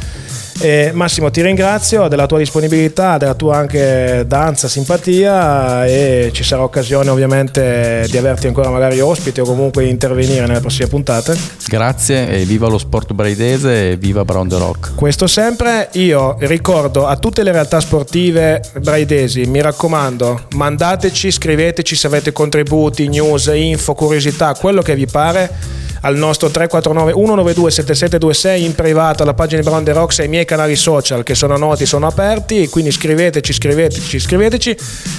[0.58, 6.62] Eh, Massimo ti ringrazio della tua disponibilità, della tua anche danza, simpatia e ci sarà
[6.62, 11.36] occasione ovviamente di averti ancora magari ospite o comunque intervenire nelle prossime puntate.
[11.68, 14.94] Grazie e viva lo sport braidese e viva Brown the Rock.
[14.94, 22.06] Questo sempre, io ricordo a tutte le realtà sportive braidesi, mi raccomando, mandateci, scriveteci se
[22.06, 28.74] avete contributi, news, info, curiosità, quello che vi pare al nostro 349 192 7726 in
[28.74, 31.84] privato alla pagina di Brown The Rocks e ai miei canali social che sono noti,
[31.84, 34.76] sono aperti, quindi scriveteci, scriveteci, scriveteci,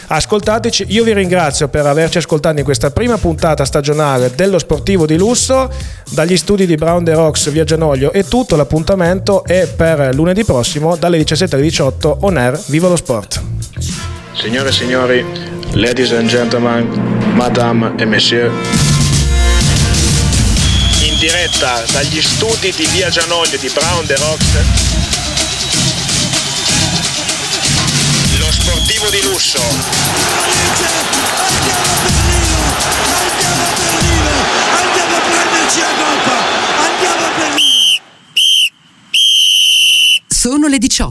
[0.08, 0.86] ascoltateci.
[0.90, 5.70] Io vi ringrazio per averci ascoltato in questa prima puntata stagionale dello sportivo di lusso.
[6.10, 10.96] Dagli studi di Brown The Rocks via Genoglio è tutto, l'appuntamento è per lunedì prossimo
[10.96, 12.58] dalle 17 alle 18 on air.
[12.68, 13.42] Viva lo sport!
[14.34, 15.26] Signore e signori,
[15.74, 16.88] ladies and gentlemen,
[17.36, 18.87] madame et monsieur
[21.18, 24.96] diretta dagli studi di Via Gianoglio di Brown The Rocks
[28.38, 29.58] lo sportivo di lusso.
[29.60, 31.04] Andiamo a
[32.04, 32.60] Berlino
[33.26, 34.32] andiamo a Berlino
[34.78, 36.38] andiamo a prenderci la coppa
[36.88, 38.06] andiamo a Berlino
[40.28, 41.04] sono le 18